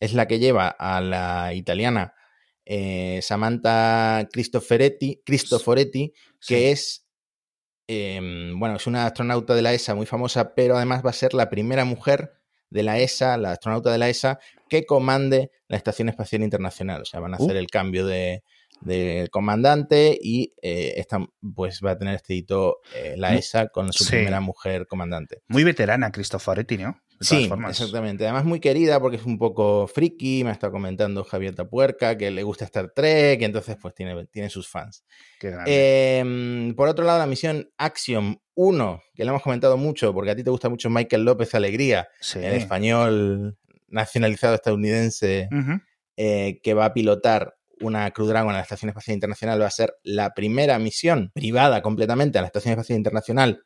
Es 0.01 0.15
la 0.15 0.27
que 0.27 0.39
lleva 0.39 0.69
a 0.69 1.01
la 1.01 1.53
italiana 1.55 2.15
eh, 2.65 3.21
Samantha 3.23 4.29
Cristoforetti, 4.33 5.23
Cristoforetti 5.25 6.13
Sí. 6.41 6.55
que 6.55 6.71
es, 6.73 7.07
eh, 7.89 8.21
bueno, 8.55 8.77
es 8.77 8.87
una 8.87 9.07
astronauta 9.07 9.55
de 9.55 9.63
la 9.63 9.73
ESA 9.73 9.95
muy 9.95 10.07
famosa, 10.07 10.55
pero 10.55 10.77
además 10.77 11.05
va 11.05 11.11
a 11.11 11.15
ser 11.15 11.35
la 11.35 11.51
primera 11.51 11.85
mujer 11.85 12.33
de 12.71 12.83
la 12.85 12.99
ESA, 13.01 13.37
la 13.37 13.53
astronauta 13.53 13.91
de 13.91 13.99
la 13.99 14.09
ESA, 14.09 14.39
que 14.69 14.87
comande 14.87 15.51
la 15.69 15.77
Estación 15.77 16.09
Espacial 16.09 16.43
Internacional. 16.43 17.03
O 17.03 17.05
sea, 17.05 17.19
van 17.21 17.35
a 17.35 17.39
Uh. 17.39 17.45
hacer 17.45 17.57
el 17.57 17.67
cambio 17.67 18.07
de, 18.07 18.45
de 18.81 19.29
comandante 19.33 20.17
y 20.23 20.55
eh, 20.63 20.95
esta, 20.97 21.19
pues 21.55 21.81
va 21.85 21.91
a 21.93 21.99
tener 21.99 22.15
este 22.15 22.35
hito 22.35 22.79
eh, 22.95 23.15
la 23.17 23.35
ESA 23.35 23.69
con 23.69 23.93
su 23.93 24.05
sí. 24.05 24.11
primera 24.13 24.41
mujer 24.41 24.87
comandante. 24.87 25.43
Muy 25.49 25.65
veterana 25.65 26.13
Cristoforetti, 26.13 26.79
¿no? 26.79 27.01
De 27.21 27.27
Sí, 27.27 27.49
formas. 27.49 27.79
exactamente. 27.79 28.25
Además 28.25 28.47
muy 28.47 28.61
querida 28.61 28.99
porque 28.99 29.19
es 29.19 29.25
un 29.27 29.37
poco 29.39 29.87
friki, 29.87 30.43
me 30.43 30.51
ha 30.51 30.53
estado 30.55 30.73
comentando 30.73 31.23
Javier 31.23 31.55
Tapuerca 31.55 32.17
que 32.17 32.31
le 32.31 32.43
gusta 32.43 32.65
Star 32.65 32.93
Trek 32.95 33.43
entonces 33.43 33.77
pues 33.81 33.95
tiene, 33.95 34.27
tiene 34.27 34.49
sus 34.49 34.67
fans. 34.69 35.05
Qué 35.39 35.51
grande. 35.51 35.71
Eh, 35.71 36.73
por 36.75 36.89
otro 36.89 37.05
lado, 37.05 37.19
la 37.19 37.27
misión 37.27 37.71
Axiom 37.77 38.37
1, 38.55 39.03
que 39.15 39.25
le 39.25 39.29
hemos 39.31 39.43
comentado 39.43 39.77
mucho, 39.77 40.15
porque 40.15 40.31
a 40.31 40.37
ti 40.37 40.43
te 40.43 40.51
gusta 40.51 40.69
mucho 40.71 40.89
Michael 40.89 41.25
López 41.25 41.55
Alegría, 41.55 42.09
sí. 42.21 42.39
el 42.39 42.55
español 42.55 43.59
nacionalizado 43.89 44.55
estadounidense, 44.55 45.49
eh, 46.17 46.61
que 46.63 46.75
va 46.75 46.87
a 46.87 46.95
pilotar 46.95 47.55
una 47.81 48.11
Crew 48.11 48.27
Dragon 48.27 48.51
a 48.55 48.59
la 48.59 48.63
Estación 48.63 48.91
Espacial 48.91 49.15
Internacional, 49.15 49.61
va 49.61 49.67
a 49.67 49.71
ser 49.71 49.95
la 50.03 50.35
primera 50.35 50.79
misión 50.79 51.31
privada 51.35 51.81
completamente 51.83 52.39
a 52.39 52.43
la 52.43 52.47
Estación 52.47 52.73
Espacial 52.73 52.99
Internacional. 52.99 53.63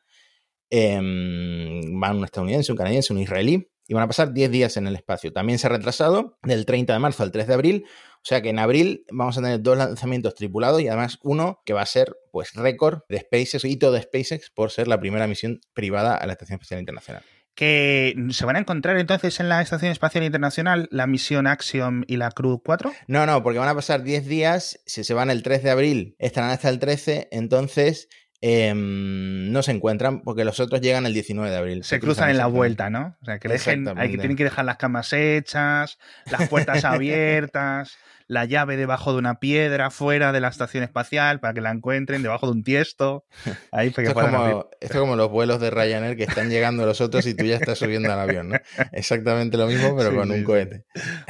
Eh, 0.69 0.95
van 0.95 2.17
un 2.17 2.23
estadounidense, 2.25 2.71
un 2.71 2.77
canadiense, 2.77 3.13
un 3.13 3.19
israelí, 3.19 3.69
y 3.87 3.93
van 3.93 4.03
a 4.03 4.07
pasar 4.07 4.33
10 4.33 4.51
días 4.51 4.77
en 4.77 4.87
el 4.87 4.95
espacio. 4.95 5.31
También 5.31 5.59
se 5.59 5.67
ha 5.67 5.69
retrasado 5.69 6.37
del 6.43 6.65
30 6.65 6.93
de 6.93 6.99
marzo 6.99 7.23
al 7.23 7.31
3 7.31 7.47
de 7.47 7.53
abril, 7.53 7.85
o 8.15 8.27
sea 8.27 8.41
que 8.41 8.49
en 8.49 8.59
abril 8.59 9.05
vamos 9.11 9.37
a 9.37 9.41
tener 9.41 9.61
dos 9.61 9.77
lanzamientos 9.77 10.33
tripulados 10.33 10.81
y 10.81 10.87
además 10.87 11.19
uno 11.23 11.61
que 11.65 11.73
va 11.73 11.81
a 11.81 11.85
ser 11.85 12.15
pues 12.31 12.53
récord 12.55 13.01
de 13.09 13.19
SpaceX, 13.19 13.65
hito 13.65 13.91
de 13.91 14.01
SpaceX 14.01 14.49
por 14.49 14.71
ser 14.71 14.87
la 14.87 14.99
primera 14.99 15.27
misión 15.27 15.61
privada 15.73 16.15
a 16.15 16.25
la 16.25 16.33
Estación 16.33 16.55
Espacial 16.55 16.79
Internacional. 16.79 17.23
Que 17.53 18.13
se 18.31 18.45
van 18.45 18.57
a 18.57 18.59
encontrar 18.59 18.97
entonces 18.97 19.39
en 19.39 19.47
la 19.47 19.61
Estación 19.61 19.91
Espacial 19.91 20.25
Internacional 20.25 20.89
la 20.91 21.07
misión 21.07 21.47
Axiom 21.47 22.03
y 22.05 22.17
la 22.17 22.31
Crew 22.31 22.61
4. 22.61 22.91
No, 23.07 23.25
no, 23.25 23.43
porque 23.43 23.59
van 23.59 23.69
a 23.69 23.75
pasar 23.75 24.03
10 24.03 24.25
días, 24.25 24.81
si 24.85 25.05
se 25.05 25.13
van 25.13 25.29
el 25.29 25.41
3 25.41 25.63
de 25.63 25.69
abril, 25.69 26.15
estarán 26.19 26.49
hasta 26.49 26.67
el 26.67 26.79
13, 26.79 27.29
entonces 27.31 28.09
em, 28.41 29.51
no 29.51 29.63
se 29.63 29.71
encuentran 29.71 30.21
porque 30.21 30.45
los 30.45 30.59
otros 30.59 30.81
llegan 30.81 31.05
el 31.05 31.13
19 31.13 31.49
de 31.49 31.57
abril. 31.57 31.83
Se 31.83 31.99
cruzan 31.99 32.29
en 32.29 32.37
la 32.37 32.47
vuelta, 32.47 32.89
¿no? 32.89 33.15
O 33.21 33.25
sea, 33.25 33.39
que 33.39 33.47
dejen, 33.47 33.87
hay 33.97 34.11
que 34.11 34.17
tienen 34.17 34.37
que 34.37 34.43
dejar 34.43 34.65
las 34.65 34.77
camas 34.77 35.13
hechas, 35.13 35.97
las 36.29 36.47
puertas 36.49 36.83
abiertas, 36.85 37.97
la 38.27 38.45
llave 38.45 38.77
debajo 38.77 39.13
de 39.13 39.19
una 39.19 39.39
piedra 39.39 39.91
fuera 39.91 40.31
de 40.31 40.39
la 40.39 40.47
estación 40.47 40.83
espacial 40.83 41.39
para 41.39 41.53
que 41.53 41.61
la 41.61 41.71
encuentren, 41.71 42.23
debajo 42.23 42.47
de 42.47 42.53
un 42.53 42.63
tiesto. 42.63 43.25
Ahí 43.71 43.89
esto, 43.89 44.01
es 44.01 44.13
como, 44.13 44.45
esto, 44.45 44.69
es 44.81 44.91
como, 44.91 45.15
los 45.15 45.29
vuelos 45.29 45.59
de 45.59 45.69
Ryanair 45.69 46.17
que 46.17 46.23
están 46.23 46.49
llegando 46.49 46.85
los 46.85 47.01
otros 47.01 47.25
y 47.27 47.35
tú 47.35 47.45
ya 47.45 47.55
estás 47.55 47.79
subiendo 47.79 48.11
al 48.11 48.19
avión, 48.19 48.49
¿no? 48.49 48.57
Exactamente 48.91 49.57
lo 49.57 49.67
mismo, 49.67 49.95
pero 49.95 50.15
con 50.15 50.31
un 50.31 50.43
cohete. 50.43 50.85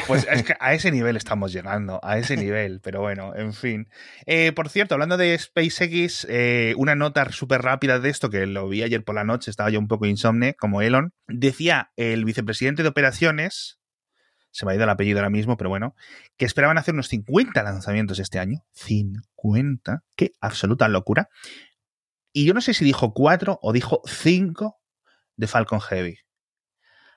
Pues 0.07 0.27
es 0.29 0.43
que 0.43 0.55
a 0.59 0.73
ese 0.73 0.91
nivel 0.91 1.17
estamos 1.17 1.51
llegando, 1.51 1.99
a 2.03 2.17
ese 2.17 2.37
nivel, 2.37 2.79
pero 2.81 3.01
bueno, 3.01 3.35
en 3.35 3.53
fin. 3.53 3.89
Eh, 4.25 4.51
por 4.53 4.69
cierto, 4.69 4.95
hablando 4.95 5.17
de 5.17 5.37
SpaceX, 5.37 6.25
eh, 6.29 6.73
una 6.77 6.95
nota 6.95 7.31
súper 7.31 7.61
rápida 7.61 7.99
de 7.99 8.09
esto, 8.09 8.29
que 8.29 8.45
lo 8.45 8.67
vi 8.69 8.83
ayer 8.83 9.03
por 9.03 9.15
la 9.15 9.23
noche, 9.23 9.51
estaba 9.51 9.69
yo 9.69 9.79
un 9.79 9.87
poco 9.87 10.05
insomne, 10.05 10.55
como 10.55 10.81
Elon, 10.81 11.13
decía 11.27 11.91
el 11.95 12.25
vicepresidente 12.25 12.83
de 12.83 12.89
operaciones, 12.89 13.79
se 14.55 14.65
me 14.65 14.71
ha 14.71 14.75
ido 14.75 14.85
el 14.85 14.89
apellido 14.89 15.19
ahora 15.19 15.29
mismo, 15.29 15.57
pero 15.57 15.69
bueno, 15.69 15.95
que 16.37 16.45
esperaban 16.45 16.77
hacer 16.77 16.93
unos 16.93 17.09
50 17.09 17.61
lanzamientos 17.61 18.19
este 18.19 18.39
año. 18.39 18.63
50, 18.71 20.05
qué 20.15 20.31
absoluta 20.39 20.87
locura. 20.87 21.27
Y 22.31 22.45
yo 22.45 22.53
no 22.53 22.61
sé 22.61 22.73
si 22.73 22.85
dijo 22.85 23.13
4 23.13 23.59
o 23.61 23.73
dijo 23.73 24.01
5 24.05 24.77
de 25.35 25.47
Falcon 25.47 25.81
Heavy. 25.81 26.19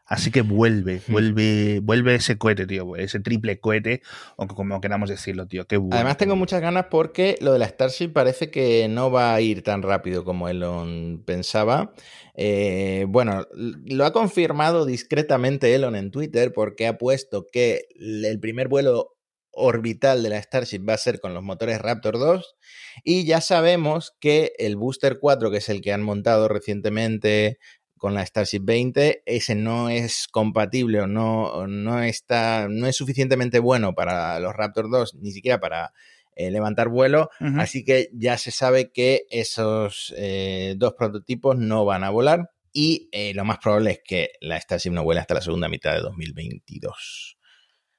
Así 0.09 0.31
que 0.31 0.41
vuelve, 0.41 1.03
hmm. 1.07 1.13
vuelve, 1.13 1.81
vuelve 1.81 2.15
ese 2.15 2.39
cohete, 2.39 2.67
tío, 2.67 2.97
ese 2.97 3.21
triple 3.21 3.61
cohete, 3.61 4.01
o 4.37 4.47
como 4.47 4.81
queramos 4.81 5.11
decirlo, 5.11 5.47
tío. 5.47 5.67
Qué 5.67 5.77
Además 5.77 6.17
tengo 6.17 6.35
muchas 6.35 6.63
ganas 6.63 6.87
porque 6.91 7.37
lo 7.41 7.53
de 7.53 7.59
la 7.59 7.69
Starship 7.69 8.09
parece 8.09 8.51
que 8.51 8.89
no 8.89 9.11
va 9.11 9.35
a 9.35 9.41
ir 9.43 9.63
tan 9.63 9.83
rápido 9.83 10.25
como 10.25 10.49
Elon 10.49 11.23
pensaba. 11.27 11.93
Eh, 12.35 13.05
bueno, 13.09 13.47
lo 13.53 14.07
ha 14.07 14.13
confirmado 14.13 14.87
discretamente 14.87 15.75
Elon 15.75 15.95
en 15.95 16.11
Twitter 16.11 16.53
porque 16.55 16.87
ha 16.87 16.97
puesto 16.97 17.47
que 17.53 17.83
el 17.99 18.41
primer 18.41 18.69
vuelo 18.69 19.19
orbital 19.59 20.23
de 20.23 20.31
la 20.31 20.41
Starship 20.41 20.89
va 20.89 20.95
a 20.95 20.99
ser 20.99 21.21
con 21.21 21.35
los 21.35 21.43
motores 21.43 21.81
Raptor 21.81 22.19
2 22.19 22.57
y 23.05 23.25
ya 23.27 23.41
sabemos 23.41 24.13
que 24.21 24.53
el 24.59 24.77
Booster 24.77 25.19
4, 25.21 25.51
que 25.51 25.59
es 25.59 25.69
el 25.69 25.81
que 25.81 25.93
han 25.93 26.03
montado 26.03 26.49
recientemente 26.49 27.59
con 27.99 28.15
la 28.15 28.25
Starship 28.25 28.61
20, 28.63 29.23
ese 29.27 29.55
no 29.55 29.91
es 29.91 30.29
compatible 30.29 31.01
o 31.01 31.07
no, 31.07 31.67
no, 31.67 32.03
está, 32.03 32.69
no 32.71 32.87
es 32.87 32.97
suficientemente 32.97 33.59
bueno 33.59 33.95
para 33.95 34.39
los 34.41 34.55
Raptor 34.55 34.91
2, 34.91 35.17
ni 35.17 35.33
siquiera 35.33 35.61
para 35.61 35.93
eh, 36.35 36.51
levantar 36.51 36.89
vuelo, 36.89 37.31
así 37.59 37.85
que 37.85 38.09
ya 38.13 38.39
se 38.39 38.53
sabe 38.53 38.93
que 38.93 39.27
esos 39.31 40.15
eh, 40.17 40.75
dos 40.77 40.95
prototipos 40.95 41.57
no 41.59 41.85
van 41.85 42.05
a 42.05 42.11
volar 42.11 42.51
y 42.73 43.09
eh, 43.13 43.35
lo 43.35 43.45
más 43.45 43.59
probable 43.59 43.91
es 43.91 44.01
que 44.05 44.31
la 44.41 44.61
Starship 44.61 44.91
no 44.91 45.03
vuele 45.03 45.21
hasta 45.21 45.35
la 45.35 45.41
segunda 45.41 45.69
mitad 45.69 45.95
de 45.95 46.01
2022. 46.01 47.37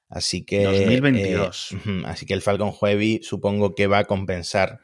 Así 0.08 0.44
que, 0.44 0.64
2022. 0.64 1.76
así 2.06 2.26
que 2.26 2.34
el 2.34 2.42
Falcon 2.42 2.72
Heavy 2.72 3.20
supongo 3.22 3.74
que 3.74 3.86
va 3.86 3.98
a 3.98 4.04
compensar 4.04 4.80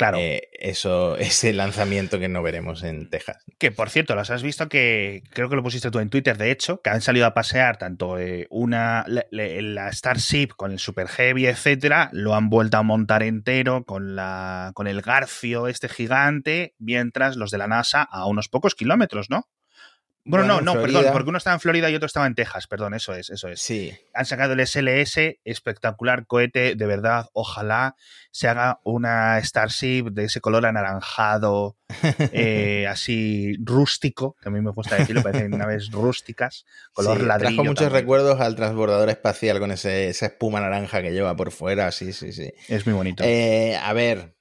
Claro. 0.00 0.16
Eh, 0.18 0.48
eso, 0.52 1.16
ese 1.18 1.52
lanzamiento 1.52 2.18
que 2.18 2.30
no 2.30 2.42
veremos 2.42 2.82
en 2.84 3.10
Texas. 3.10 3.44
Que 3.58 3.70
por 3.70 3.90
cierto, 3.90 4.14
las 4.14 4.30
has 4.30 4.42
visto 4.42 4.66
que 4.70 5.22
creo 5.30 5.50
que 5.50 5.56
lo 5.56 5.62
pusiste 5.62 5.90
tú 5.90 5.98
en 5.98 6.08
Twitter, 6.08 6.38
de 6.38 6.50
hecho, 6.50 6.80
que 6.80 6.88
han 6.88 7.02
salido 7.02 7.26
a 7.26 7.34
pasear 7.34 7.76
tanto 7.76 8.18
eh, 8.18 8.46
una 8.48 9.04
la, 9.06 9.92
Starship 9.92 10.54
con 10.56 10.72
el 10.72 10.78
Super 10.78 11.06
Heavy, 11.06 11.46
etcétera, 11.46 12.08
lo 12.12 12.34
han 12.34 12.48
vuelto 12.48 12.78
a 12.78 12.82
montar 12.82 13.22
entero 13.22 13.84
con 13.84 14.16
la 14.16 14.72
con 14.74 14.86
el 14.86 15.02
Garfio 15.02 15.68
este 15.68 15.90
gigante, 15.90 16.74
mientras 16.78 17.36
los 17.36 17.50
de 17.50 17.58
la 17.58 17.66
NASA 17.66 18.02
a 18.02 18.26
unos 18.26 18.48
pocos 18.48 18.74
kilómetros, 18.74 19.28
¿no? 19.28 19.48
Bueno, 20.30 20.46
no, 20.46 20.60
no, 20.60 20.80
perdón, 20.80 21.06
porque 21.12 21.28
uno 21.28 21.38
estaba 21.38 21.54
en 21.54 21.60
Florida 21.60 21.90
y 21.90 21.94
otro 21.94 22.06
estaba 22.06 22.26
en 22.26 22.34
Texas, 22.34 22.66
perdón, 22.66 22.94
eso 22.94 23.14
es, 23.14 23.30
eso 23.30 23.48
es. 23.48 23.60
Sí. 23.60 23.92
Han 24.14 24.24
sacado 24.24 24.54
el 24.54 24.66
SLS, 24.66 25.38
espectacular 25.44 26.26
cohete, 26.26 26.74
de 26.74 26.86
verdad, 26.86 27.26
ojalá 27.32 27.96
se 28.30 28.48
haga 28.48 28.80
una 28.84 29.42
Starship 29.42 30.10
de 30.12 30.24
ese 30.24 30.40
color 30.40 30.66
anaranjado, 30.66 31.76
eh, 32.32 32.86
así 32.88 33.56
rústico, 33.62 34.36
que 34.40 34.48
a 34.48 34.52
mí 34.52 34.60
me 34.60 34.70
gusta 34.70 34.96
decirlo, 34.96 35.22
parecen 35.22 35.50
naves 35.58 35.90
rústicas, 35.90 36.64
color 36.92 37.18
sí, 37.18 37.26
ladrillo. 37.26 37.56
Trajo 37.56 37.64
muchos 37.64 37.92
recuerdos 37.92 38.40
al 38.40 38.56
transbordador 38.56 39.10
espacial 39.10 39.58
con 39.58 39.72
ese, 39.72 40.08
esa 40.08 40.26
espuma 40.26 40.60
naranja 40.60 41.02
que 41.02 41.12
lleva 41.12 41.34
por 41.36 41.50
fuera, 41.50 41.90
sí, 41.92 42.12
sí, 42.12 42.32
sí. 42.32 42.52
Es 42.68 42.86
muy 42.86 42.94
bonito. 42.94 43.24
Eh, 43.24 43.76
a 43.76 43.92
ver, 43.92 44.34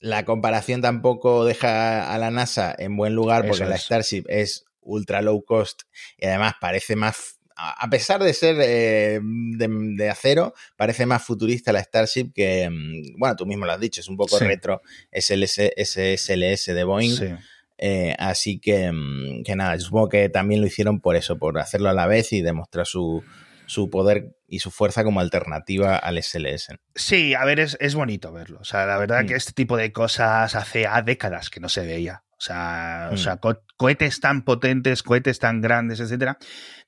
la 0.00 0.24
comparación 0.24 0.80
tampoco 0.80 1.44
deja 1.44 2.12
a 2.12 2.18
la 2.18 2.30
NASA 2.30 2.74
en 2.76 2.96
buen 2.96 3.14
lugar 3.14 3.46
porque 3.46 3.64
la 3.64 3.78
Starship 3.78 4.24
es 4.28 4.64
ultra 4.88 5.22
low 5.22 5.44
cost 5.44 5.82
y 6.16 6.26
además 6.26 6.54
parece 6.60 6.96
más, 6.96 7.38
a 7.56 7.88
pesar 7.90 8.22
de 8.22 8.32
ser 8.32 8.56
eh, 8.60 9.20
de, 9.22 10.10
acero, 10.10 10.54
parece 10.76 11.06
más 11.06 11.22
futurista 11.22 11.72
la 11.72 11.82
Starship 11.82 12.32
que, 12.34 12.68
mm, 12.68 13.18
bueno, 13.18 13.36
tú 13.36 13.46
mismo 13.46 13.66
lo 13.66 13.72
has 13.72 13.80
dicho, 13.80 14.00
es 14.00 14.08
un 14.08 14.16
poco 14.16 14.38
retro, 14.38 14.82
el 15.10 15.22
SLS 15.22 16.74
de 16.74 16.84
Boeing. 16.84 17.38
Eh, 17.80 18.16
así 18.18 18.58
que, 18.58 18.90
mm, 18.90 19.44
que 19.44 19.54
nada, 19.54 19.78
supongo 19.78 20.08
que 20.08 20.28
también 20.28 20.60
lo 20.60 20.66
hicieron 20.66 21.00
por 21.00 21.14
eso, 21.14 21.38
por 21.38 21.58
hacerlo 21.58 21.88
a 21.88 21.92
la 21.92 22.08
vez 22.08 22.32
y 22.32 22.42
demostrar 22.42 22.86
su, 22.86 23.22
su 23.66 23.88
poder 23.90 24.34
y 24.48 24.58
su 24.60 24.70
fuerza 24.70 25.04
como 25.04 25.20
alternativa 25.20 25.96
al 25.96 26.20
SLS. 26.20 26.70
Sí, 26.94 27.34
a 27.34 27.44
ver, 27.44 27.60
es, 27.60 27.76
es 27.80 27.94
bonito 27.94 28.32
verlo. 28.32 28.58
O 28.60 28.64
sea, 28.64 28.86
la 28.86 28.98
verdad 28.98 29.26
que 29.26 29.34
mm. 29.34 29.36
este 29.36 29.52
tipo 29.52 29.76
de 29.76 29.92
cosas 29.92 30.54
hace 30.54 30.86
a 30.86 31.02
décadas 31.02 31.50
que 31.50 31.60
no 31.60 31.68
se 31.68 31.86
veía. 31.86 32.24
O 32.38 32.40
sea, 32.40 33.10
o 33.12 33.16
sea 33.16 33.34
mm. 33.36 33.56
cohetes 33.76 34.20
tan 34.20 34.42
potentes, 34.42 35.02
cohetes 35.02 35.40
tan 35.40 35.60
grandes, 35.60 35.98
etcétera, 35.98 36.38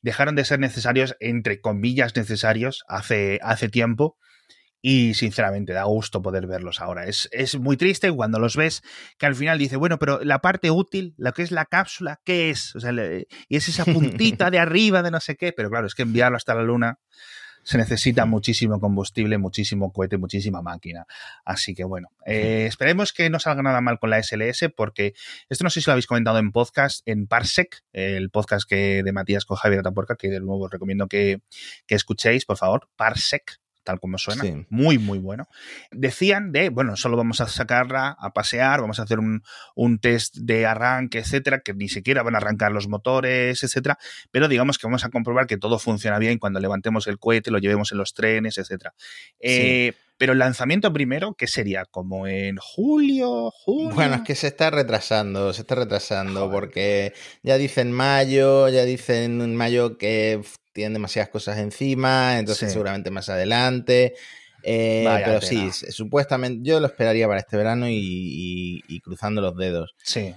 dejaron 0.00 0.36
de 0.36 0.44
ser 0.44 0.60
necesarios, 0.60 1.16
entre 1.18 1.60
comillas, 1.60 2.14
necesarios 2.14 2.84
hace, 2.88 3.40
hace 3.42 3.68
tiempo. 3.68 4.16
Y 4.82 5.12
sinceramente 5.12 5.74
da 5.74 5.84
gusto 5.84 6.22
poder 6.22 6.46
verlos 6.46 6.80
ahora. 6.80 7.04
Es, 7.04 7.28
es, 7.32 7.58
muy 7.58 7.76
triste 7.76 8.10
cuando 8.10 8.38
los 8.38 8.56
ves 8.56 8.82
que 9.18 9.26
al 9.26 9.34
final 9.34 9.58
dice, 9.58 9.76
bueno, 9.76 9.98
pero 9.98 10.24
la 10.24 10.38
parte 10.38 10.70
útil, 10.70 11.14
lo 11.18 11.34
que 11.34 11.42
es 11.42 11.50
la 11.50 11.66
cápsula, 11.66 12.18
¿qué 12.24 12.48
es? 12.48 12.74
O 12.74 12.80
sea, 12.80 12.90
y 12.92 13.56
es 13.56 13.68
esa 13.68 13.84
puntita 13.84 14.50
de 14.50 14.58
arriba 14.60 15.02
de 15.02 15.10
no 15.10 15.20
sé 15.20 15.36
qué, 15.36 15.52
pero 15.52 15.68
claro, 15.68 15.86
es 15.86 15.94
que 15.94 16.00
enviarlo 16.00 16.38
hasta 16.38 16.54
la 16.54 16.62
luna 16.62 16.98
se 17.70 17.78
necesita 17.78 18.26
muchísimo 18.26 18.80
combustible, 18.80 19.38
muchísimo 19.38 19.92
cohete, 19.92 20.18
muchísima 20.18 20.60
máquina. 20.60 21.06
Así 21.44 21.72
que 21.72 21.84
bueno, 21.84 22.08
eh, 22.26 22.64
esperemos 22.66 23.12
que 23.12 23.30
no 23.30 23.38
salga 23.38 23.62
nada 23.62 23.80
mal 23.80 24.00
con 24.00 24.10
la 24.10 24.20
SLS, 24.20 24.72
porque 24.76 25.14
esto 25.48 25.62
no 25.62 25.70
sé 25.70 25.80
si 25.80 25.86
lo 25.86 25.92
habéis 25.92 26.08
comentado 26.08 26.38
en 26.38 26.50
podcast, 26.50 27.06
en 27.06 27.28
Parsec, 27.28 27.84
el 27.92 28.30
podcast 28.30 28.68
que 28.68 29.04
de 29.04 29.12
Matías 29.12 29.44
con 29.44 29.56
Javier 29.56 29.84
Taporca, 29.84 30.16
que 30.16 30.30
de 30.30 30.40
nuevo 30.40 30.64
os 30.64 30.70
recomiendo 30.72 31.06
que, 31.06 31.42
que 31.86 31.94
escuchéis, 31.94 32.44
por 32.44 32.56
favor, 32.56 32.88
Parsec, 32.96 33.59
tal 33.84 34.00
como 34.00 34.18
suena, 34.18 34.44
muy, 34.68 34.98
muy 34.98 35.18
bueno. 35.18 35.48
Decían 35.90 36.52
de, 36.52 36.68
bueno, 36.68 36.96
solo 36.96 37.16
vamos 37.16 37.40
a 37.40 37.46
sacarla 37.46 38.16
a 38.18 38.32
pasear, 38.32 38.80
vamos 38.80 39.00
a 39.00 39.04
hacer 39.04 39.18
un, 39.18 39.42
un, 39.74 39.98
test 39.98 40.36
de 40.36 40.66
arranque, 40.66 41.18
etcétera, 41.18 41.60
que 41.60 41.74
ni 41.74 41.88
siquiera 41.88 42.22
van 42.22 42.34
a 42.34 42.38
arrancar 42.38 42.72
los 42.72 42.88
motores, 42.88 43.62
etcétera, 43.62 43.98
pero 44.30 44.48
digamos 44.48 44.78
que 44.78 44.86
vamos 44.86 45.04
a 45.04 45.10
comprobar 45.10 45.46
que 45.46 45.56
todo 45.56 45.78
funciona 45.78 46.18
bien 46.18 46.38
cuando 46.38 46.60
levantemos 46.60 47.06
el 47.06 47.18
cohete, 47.18 47.50
lo 47.50 47.58
llevemos 47.58 47.92
en 47.92 47.98
los 47.98 48.14
trenes, 48.14 48.58
etcétera. 48.58 48.94
Eh, 49.40 49.94
pero 50.20 50.34
el 50.34 50.38
lanzamiento 50.38 50.92
primero, 50.92 51.32
¿qué 51.32 51.46
sería? 51.46 51.86
¿Como 51.86 52.26
en 52.26 52.58
julio, 52.58 53.50
julio? 53.50 53.94
Bueno, 53.94 54.16
es 54.16 54.20
que 54.20 54.34
se 54.34 54.48
está 54.48 54.68
retrasando, 54.68 55.54
se 55.54 55.62
está 55.62 55.76
retrasando, 55.76 56.50
porque 56.50 57.14
ya 57.42 57.56
dicen 57.56 57.90
mayo, 57.90 58.68
ya 58.68 58.84
dicen 58.84 59.40
en 59.40 59.56
mayo 59.56 59.96
que 59.96 60.42
tienen 60.80 60.94
demasiadas 60.94 61.28
cosas 61.28 61.58
encima, 61.58 62.38
entonces 62.38 62.72
seguramente 62.72 63.10
más 63.10 63.28
adelante. 63.28 64.14
Eh, 64.62 65.04
pero 65.24 65.42
sí, 65.42 65.70
supuestamente 65.90 66.66
yo 66.66 66.80
lo 66.80 66.86
esperaría 66.86 67.26
para 67.28 67.40
este 67.40 67.58
verano 67.58 67.86
y, 67.86 69.00
cruzando 69.04 69.42
los 69.42 69.54
dedos. 69.56 69.94
Sí. 70.02 70.34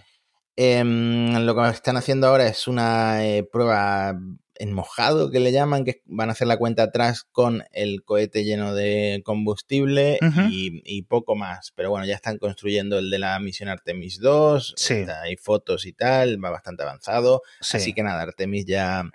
Em, 0.57 1.45
lo 1.45 1.55
que 1.55 1.69
están 1.69 1.95
haciendo 1.95 2.27
ahora 2.27 2.45
es 2.45 2.67
una 2.67 3.25
eh, 3.25 3.43
prueba 3.43 4.19
en 4.55 4.73
mojado 4.73 5.31
que 5.31 5.39
le 5.39 5.51
llaman, 5.51 5.85
que 5.85 6.01
van 6.05 6.29
a 6.29 6.33
hacer 6.33 6.47
la 6.47 6.57
cuenta 6.57 6.83
atrás 6.83 7.23
con 7.23 7.63
el 7.71 8.03
cohete 8.03 8.43
lleno 8.43 8.75
de 8.75 9.21
combustible 9.25 10.19
y, 10.49 11.01
poco 11.03 11.35
más. 11.35 11.71
Pero 11.75 11.89
bueno, 11.89 12.05
ya 12.05 12.15
están 12.15 12.37
construyendo 12.37 12.99
el 12.99 13.09
de 13.09 13.19
la 13.19 13.39
misión 13.39 13.69
Artemis 13.69 14.19
2, 14.19 14.75
hay 15.23 15.37
fotos 15.37 15.85
y 15.85 15.93
tal, 15.93 16.43
va 16.43 16.49
bastante 16.49 16.83
avanzado. 16.83 17.41
Así 17.59 17.93
que 17.93 18.03
nada, 18.03 18.21
Artemis 18.21 18.65
ya 18.65 19.09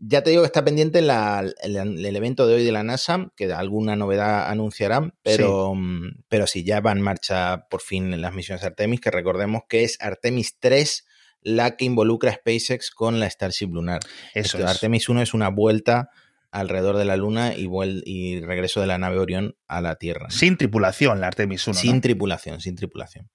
ya 0.00 0.22
te 0.22 0.30
digo 0.30 0.42
que 0.42 0.46
está 0.46 0.64
pendiente 0.64 0.98
el, 0.98 2.16
evento 2.16 2.46
de 2.46 2.54
hoy 2.54 2.64
de 2.64 2.72
la 2.72 2.82
NASA, 2.82 3.30
que 3.36 3.52
alguna 3.52 3.96
novedad 3.96 4.48
anunciarán, 4.48 5.14
pero 5.22 5.72
sí. 5.74 5.80
Mm, 5.80 6.22
pero 6.28 6.46
sí, 6.46 6.64
ya 6.64 6.80
va 6.80 6.92
en 6.92 7.02
marcha 7.02 7.68
por 7.68 7.82
fin 7.82 8.20
las 8.20 8.32
misiones 8.32 8.64
Artemis, 8.64 9.00
que 9.00 9.10
recordemos 9.10 9.62
que 9.68 9.84
es 9.84 9.98
Artemis 10.00 10.58
3 10.58 11.06
la 11.42 11.76
que 11.76 11.84
involucra 11.84 12.30
a 12.30 12.34
SpaceX 12.34 12.90
con 12.90 13.20
la 13.20 13.28
Starship 13.28 13.68
Lunar. 13.68 14.00
Eso 14.34 14.58
Artemis 14.66 15.08
1 15.08 15.22
es 15.22 15.34
una 15.34 15.48
vuelta 15.48 16.10
alrededor 16.50 16.96
de 16.96 17.04
la 17.04 17.16
Luna 17.16 17.54
y, 17.56 17.68
y 18.04 18.40
regreso 18.40 18.80
de 18.80 18.86
la 18.86 18.98
nave 18.98 19.18
Orión 19.18 19.56
a 19.68 19.80
la 19.80 19.96
Tierra. 19.96 20.30
Sin 20.30 20.56
tripulación, 20.56 21.20
la 21.20 21.28
Artemis 21.28 21.66
1. 21.66 21.78
Sin 21.78 22.00
tripulación, 22.00 22.60
sin 22.60 22.74
tripulación. 22.74 23.30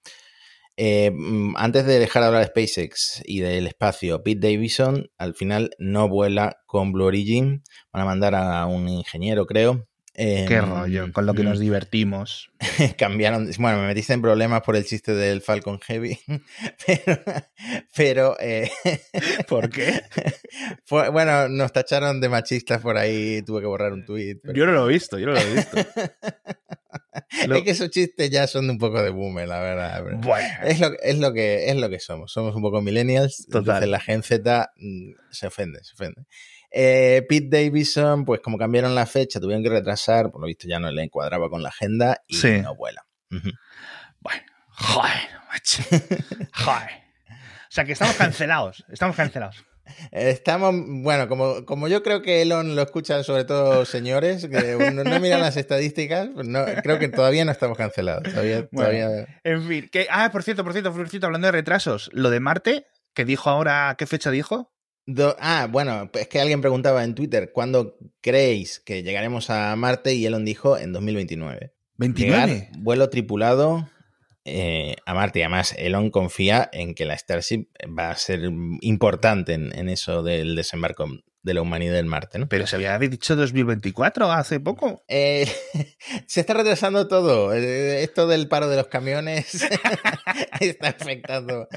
Eh, 0.78 1.12
mm, 1.12 1.56
antes 1.58 1.86
de 1.86 2.00
dejar 2.00 2.22
de 2.22 2.28
hablar 2.28 2.42
de 2.42 2.48
SpaceX 2.48 3.22
y 3.26 3.40
del 3.40 3.68
espacio, 3.68 4.24
Pete 4.24 4.52
Davidson 4.52 5.10
al 5.18 5.34
final 5.36 5.72
no 5.80 6.10
vuela 6.10 6.58
con 6.66 6.92
Blue 6.92 7.06
Origin. 7.06 7.64
Van 7.94 8.02
a 8.04 8.06
mandar 8.06 8.36
a 8.36 8.66
un 8.66 8.90
ingeniero, 8.90 9.46
creo, 9.46 9.88
Qué 10.17 10.56
Em, 10.56 10.69
rollo, 10.69 11.12
con 11.12 11.25
lo 11.25 11.34
que 11.34 11.41
mm, 11.43 11.45
nos 11.45 11.60
divertimos. 11.60 12.49
cambiaron. 12.97 13.49
Bueno, 13.60 13.82
me 13.82 13.88
metiste 13.88 14.13
en 14.13 14.21
problemas 14.21 14.62
por 14.62 14.75
el 14.78 14.86
chiste 14.86 15.13
del 15.13 15.41
Falcon 15.41 15.80
Heavy, 15.82 16.17
pero, 16.88 17.21
pero 17.95 18.38
eh, 18.39 18.71
¿Por 19.49 19.69
qué? 19.69 20.01
fue- 20.86 21.10
bueno, 21.10 21.49
nos 21.49 21.73
tacharon 21.73 22.21
de 22.21 22.30
machistas 22.30 22.82
por 22.82 22.97
ahí, 22.97 23.41
tuve 23.41 23.60
que 23.62 23.67
borrar 23.67 23.91
un 23.93 24.06
tuit. 24.06 24.39
pero- 24.41 24.54
Yo 24.54 24.65
no 24.65 24.71
lo 24.71 24.89
he 24.89 24.93
visto, 24.93 25.19
yo 25.19 25.25
no 25.28 25.34
lo 25.34 25.39
he 25.39 25.54
visto. 25.54 25.78
Lo- 27.47 27.56
Es 27.58 27.63
que 27.63 27.71
esos 27.71 27.89
chistes 27.89 28.30
ya 28.30 28.47
son 28.47 28.69
un 28.69 28.78
poco 28.78 29.01
de 29.01 29.10
boomer, 29.10 29.47
la 29.47 29.60
verdad. 29.60 30.04
Bueno, 30.21 30.47
Es 30.63 30.80
lo, 30.80 30.91
es, 31.01 31.17
lo 31.19 31.34
que, 31.34 31.69
es 31.69 31.75
lo 31.75 31.89
que 31.89 31.99
somos. 31.99 32.32
Somos 32.32 32.56
un 32.56 32.62
poco 32.62 32.82
millennials. 32.82 33.45
Total. 33.47 33.60
Entonces 33.84 33.89
la 33.89 33.99
Gen 33.99 34.23
Z 34.23 34.71
mm, 34.78 35.12
se 35.32 35.47
ofende, 35.47 35.84
se 35.84 35.93
ofende. 35.93 36.21
Eh, 36.78 37.26
Pete 37.30 37.48
Davidson, 37.50 38.26
pues 38.26 38.42
como 38.42 38.58
cambiaron 38.58 38.94
la 38.96 39.06
fecha, 39.06 39.40
tuvieron 39.40 39.64
que 39.64 39.70
retrasar, 39.70 40.30
por 40.30 40.42
lo 40.42 40.48
visto 40.48 40.68
ya 40.68 40.78
no 40.78 40.92
le 40.92 41.04
encuadraba 41.04 41.50
con 41.50 41.64
la 41.64 41.70
agenda 41.70 42.22
y 42.28 42.36
Sí. 42.36 42.60
no 42.62 42.76
vuela. 42.76 43.06
Bueno, 44.20 44.42
joder, 44.72 45.30
macho. 45.50 45.84
Joder. 46.54 46.90
O 47.30 47.70
sea 47.76 47.86
que 47.86 47.94
estamos 47.94 48.16
cancelados, 48.16 48.84
estamos 48.92 49.16
cancelados. 49.16 49.64
Estamos, 50.12 50.74
bueno, 51.04 51.28
como, 51.30 51.64
como 51.66 51.88
yo 51.88 52.02
creo 52.02 52.22
que 52.24 52.42
Elon 52.42 52.76
lo 52.76 52.82
escuchan 52.82 53.24
sobre 53.24 53.44
todo 53.46 53.86
señores, 53.86 54.48
que 54.48 54.92
no, 54.94 55.04
no 55.04 55.20
miran 55.20 55.42
las 55.42 55.58
estadísticas, 55.58 56.30
pues 56.34 56.48
no, 56.48 56.66
creo 56.84 56.98
que 57.00 57.08
todavía 57.08 57.46
no 57.46 57.52
estamos 57.52 57.78
cancelados. 57.78 58.24
Todavía, 58.24 58.68
Bueno. 58.72 58.90
todavía- 58.90 59.28
En 59.44 59.68
fin, 59.68 59.88
que, 59.92 60.08
ah, 60.10 60.30
por 60.32 60.44
cierto, 60.44 60.64
por 60.64 60.74
cierto, 60.74 60.92
por 60.92 61.08
cierto, 61.08 61.28
hablando 61.28 61.48
de 61.48 61.52
retrasos, 61.52 62.10
lo 62.14 62.32
de 62.32 62.40
Marte, 62.40 62.86
que 63.14 63.26
dijo 63.26 63.50
ahora, 63.50 63.96
¿qué 63.98 64.08
fecha 64.08 64.32
dijo? 64.32 64.74
Do- 65.06 65.36
ah, 65.39 65.68
bueno, 65.72 66.10
es 66.13 66.28
que 66.28 66.39
alguien 66.39 66.62
preguntaba 66.62 67.04
en 67.04 67.13
Twitter, 67.15 67.52
¿cuándo 67.54 67.98
creéis 68.22 68.80
que 68.80 69.04
llegaremos 69.04 69.50
a 69.50 69.76
Marte? 69.76 70.13
Y 70.15 70.26
Elon 70.26 70.46
dijo 70.46 70.78
en 70.78 70.94
2029. 70.94 71.74
29. 71.98 72.48
Llegar 72.48 72.70
vuelo 72.80 73.10
tripulado 73.10 73.88
eh, 74.46 74.96
a 75.06 75.13
Marte. 75.13 75.39
Y 75.39 75.41
además, 75.44 75.76
Elon 75.78 76.10
confía 76.10 76.70
en 76.74 76.96
que 76.96 77.06
la 77.06 77.18
Starship 77.18 77.68
va 77.98 78.10
a 78.10 78.15
ser 78.18 78.50
importante 78.82 79.54
en, 79.54 79.78
en 79.78 79.89
eso 79.89 80.24
del 80.24 80.56
desembarco 80.56 81.08
de 81.46 81.54
la 81.54 81.62
humanidad 81.62 82.00
en 82.00 82.08
Marte, 82.08 82.40
¿no? 82.40 82.50
Pero 82.50 82.66
se 82.66 82.76
había 82.76 82.98
dicho 82.98 83.36
2024 83.36 84.32
hace 84.32 84.60
poco. 84.60 85.06
Eh, 85.08 85.48
se 86.26 86.42
está 86.42 86.56
retrasando 86.56 87.08
todo. 87.08 87.54
Eh, 87.54 88.04
Esto 88.04 88.28
del 88.28 88.48
paro 88.48 88.68
de 88.68 88.78
los 88.78 88.88
camiones 88.88 89.64
está 90.60 90.88
afectando. 90.88 91.68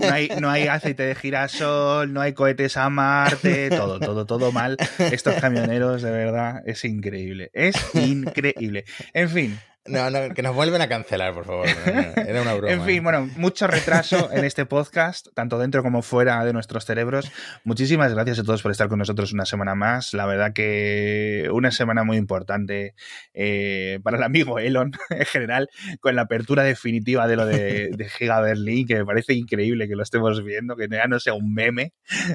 No 0.00 0.10
hay, 0.10 0.28
no 0.40 0.50
hay 0.50 0.68
aceite 0.68 1.02
de 1.02 1.14
girasol, 1.14 2.14
no 2.14 2.22
hay 2.22 2.32
cohetes 2.32 2.78
a 2.78 2.88
Marte, 2.88 3.68
todo, 3.68 4.00
todo, 4.00 4.24
todo 4.24 4.52
mal. 4.52 4.78
Estos 4.98 5.34
camioneros, 5.34 6.00
de 6.00 6.10
verdad, 6.10 6.62
es 6.64 6.82
increíble. 6.86 7.50
Es 7.52 7.76
increíble. 7.94 8.86
En 9.12 9.28
fin, 9.28 9.60
No, 9.86 10.08
no, 10.08 10.32
que 10.32 10.42
nos 10.42 10.54
vuelven 10.54 10.80
a 10.80 10.88
cancelar, 10.88 11.34
por 11.34 11.44
favor. 11.44 11.66
No, 11.86 11.92
no, 11.92 12.00
Era 12.16 12.40
una 12.40 12.54
broma. 12.54 12.72
en 12.72 12.82
fin, 12.84 13.02
bueno, 13.02 13.28
mucho 13.36 13.66
retraso 13.66 14.30
en 14.32 14.46
este 14.46 14.64
podcast, 14.64 15.28
tanto 15.34 15.58
dentro 15.58 15.82
como 15.82 16.00
fuera 16.00 16.42
de 16.42 16.54
nuestros 16.54 16.86
cerebros. 16.86 17.30
Muchísimas 17.64 18.14
gracias 18.14 18.38
a 18.38 18.44
todos 18.44 18.62
por 18.62 18.70
estar 18.70 18.88
con 18.88 18.98
nosotros 18.98 19.34
una 19.34 19.44
semana 19.44 19.74
más. 19.74 20.14
La 20.14 20.24
verdad 20.24 20.54
que 20.54 21.50
una 21.52 21.70
semana 21.70 22.02
muy 22.02 22.16
importante 22.16 22.94
eh, 23.34 24.00
para 24.02 24.16
el 24.16 24.22
amigo 24.22 24.58
Elon 24.58 24.92
en 25.10 25.26
general, 25.26 25.68
con 26.00 26.16
la 26.16 26.22
apertura 26.22 26.62
definitiva 26.62 27.26
de 27.28 27.36
lo 27.36 27.44
de, 27.44 27.90
de 27.90 28.08
Giga 28.08 28.40
Berlin, 28.40 28.86
que 28.86 28.96
me 28.96 29.04
parece 29.04 29.34
increíble 29.34 29.86
que 29.86 29.96
lo 29.96 30.02
estemos 30.02 30.42
viendo, 30.42 30.76
que 30.76 30.88
ya 30.90 31.06
no 31.08 31.20
sea 31.20 31.34
un 31.34 31.52
meme, 31.52 31.92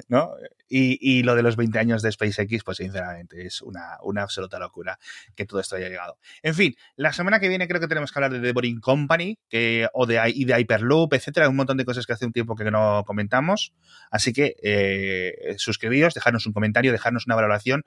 ¿no? 0.08 0.34
Y, 0.68 1.00
y 1.02 1.24
lo 1.24 1.34
de 1.34 1.42
los 1.42 1.56
20 1.56 1.80
años 1.80 2.04
de 2.04 2.12
SpaceX, 2.12 2.64
pues 2.64 2.78
sinceramente 2.78 3.44
es 3.44 3.64
una, 3.64 3.98
una 4.04 4.22
absoluta 4.22 4.60
locura 4.60 5.00
que 5.36 5.48
todo 5.48 5.60
esto 5.60 5.78
haya 5.78 5.90
llegado. 5.90 6.20
En 6.44 6.54
fin, 6.54 6.76
la 6.96 7.12
semana 7.12 7.38
que 7.39 7.49
viene 7.49 7.67
creo 7.67 7.80
que 7.80 7.88
tenemos 7.88 8.12
que 8.12 8.19
hablar 8.19 8.32
de 8.32 8.39
The 8.39 8.54
Boring 8.54 8.80
Company 8.80 9.38
que, 9.49 9.88
o 9.93 10.06
de, 10.06 10.21
y 10.34 10.45
de 10.45 10.60
Hyperloop, 10.60 11.13
etcétera, 11.13 11.49
un 11.49 11.56
montón 11.56 11.78
de 11.78 11.86
cosas 11.86 12.06
que 12.06 12.13
hace 12.13 12.25
un 12.25 12.32
tiempo 12.32 12.56
que 12.56 12.69
no 12.71 13.04
comentamos. 13.06 13.73
Así 14.12 14.34
que 14.34 14.56
eh, 14.62 15.56
suscribíos, 15.58 16.13
dejadnos 16.13 16.45
un 16.45 16.54
comentario, 16.54 16.91
dejadnos 16.91 17.25
una 17.25 17.36
valoración. 17.36 17.84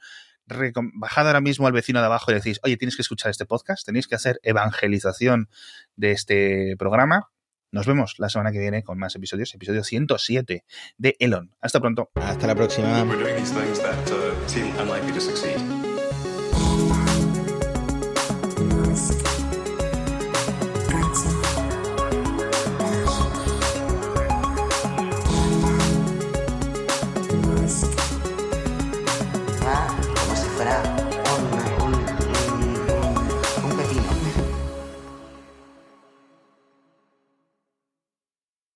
Bajad 0.94 1.26
ahora 1.26 1.40
mismo 1.40 1.66
al 1.66 1.72
vecino 1.72 2.00
de 2.00 2.06
abajo 2.06 2.30
y 2.30 2.34
decís, 2.34 2.58
oye, 2.64 2.76
tienes 2.76 2.96
que 2.96 3.02
escuchar 3.02 3.30
este 3.30 3.46
podcast, 3.46 3.86
tenéis 3.86 4.08
que 4.08 4.16
hacer 4.16 4.40
evangelización 4.42 5.48
de 5.96 6.10
este 6.10 6.76
programa. 6.78 7.28
Nos 7.70 7.86
vemos 7.86 8.16
la 8.18 8.28
semana 8.28 8.52
que 8.52 8.58
viene 8.58 8.82
con 8.82 8.98
más 8.98 9.14
episodios, 9.14 9.54
episodio 9.54 9.82
107 9.82 10.64
de 10.98 11.16
Elon. 11.18 11.54
Hasta 11.60 11.80
pronto. 11.80 12.10
Hasta 12.16 12.46
la 12.46 12.54
próxima. 12.54 13.02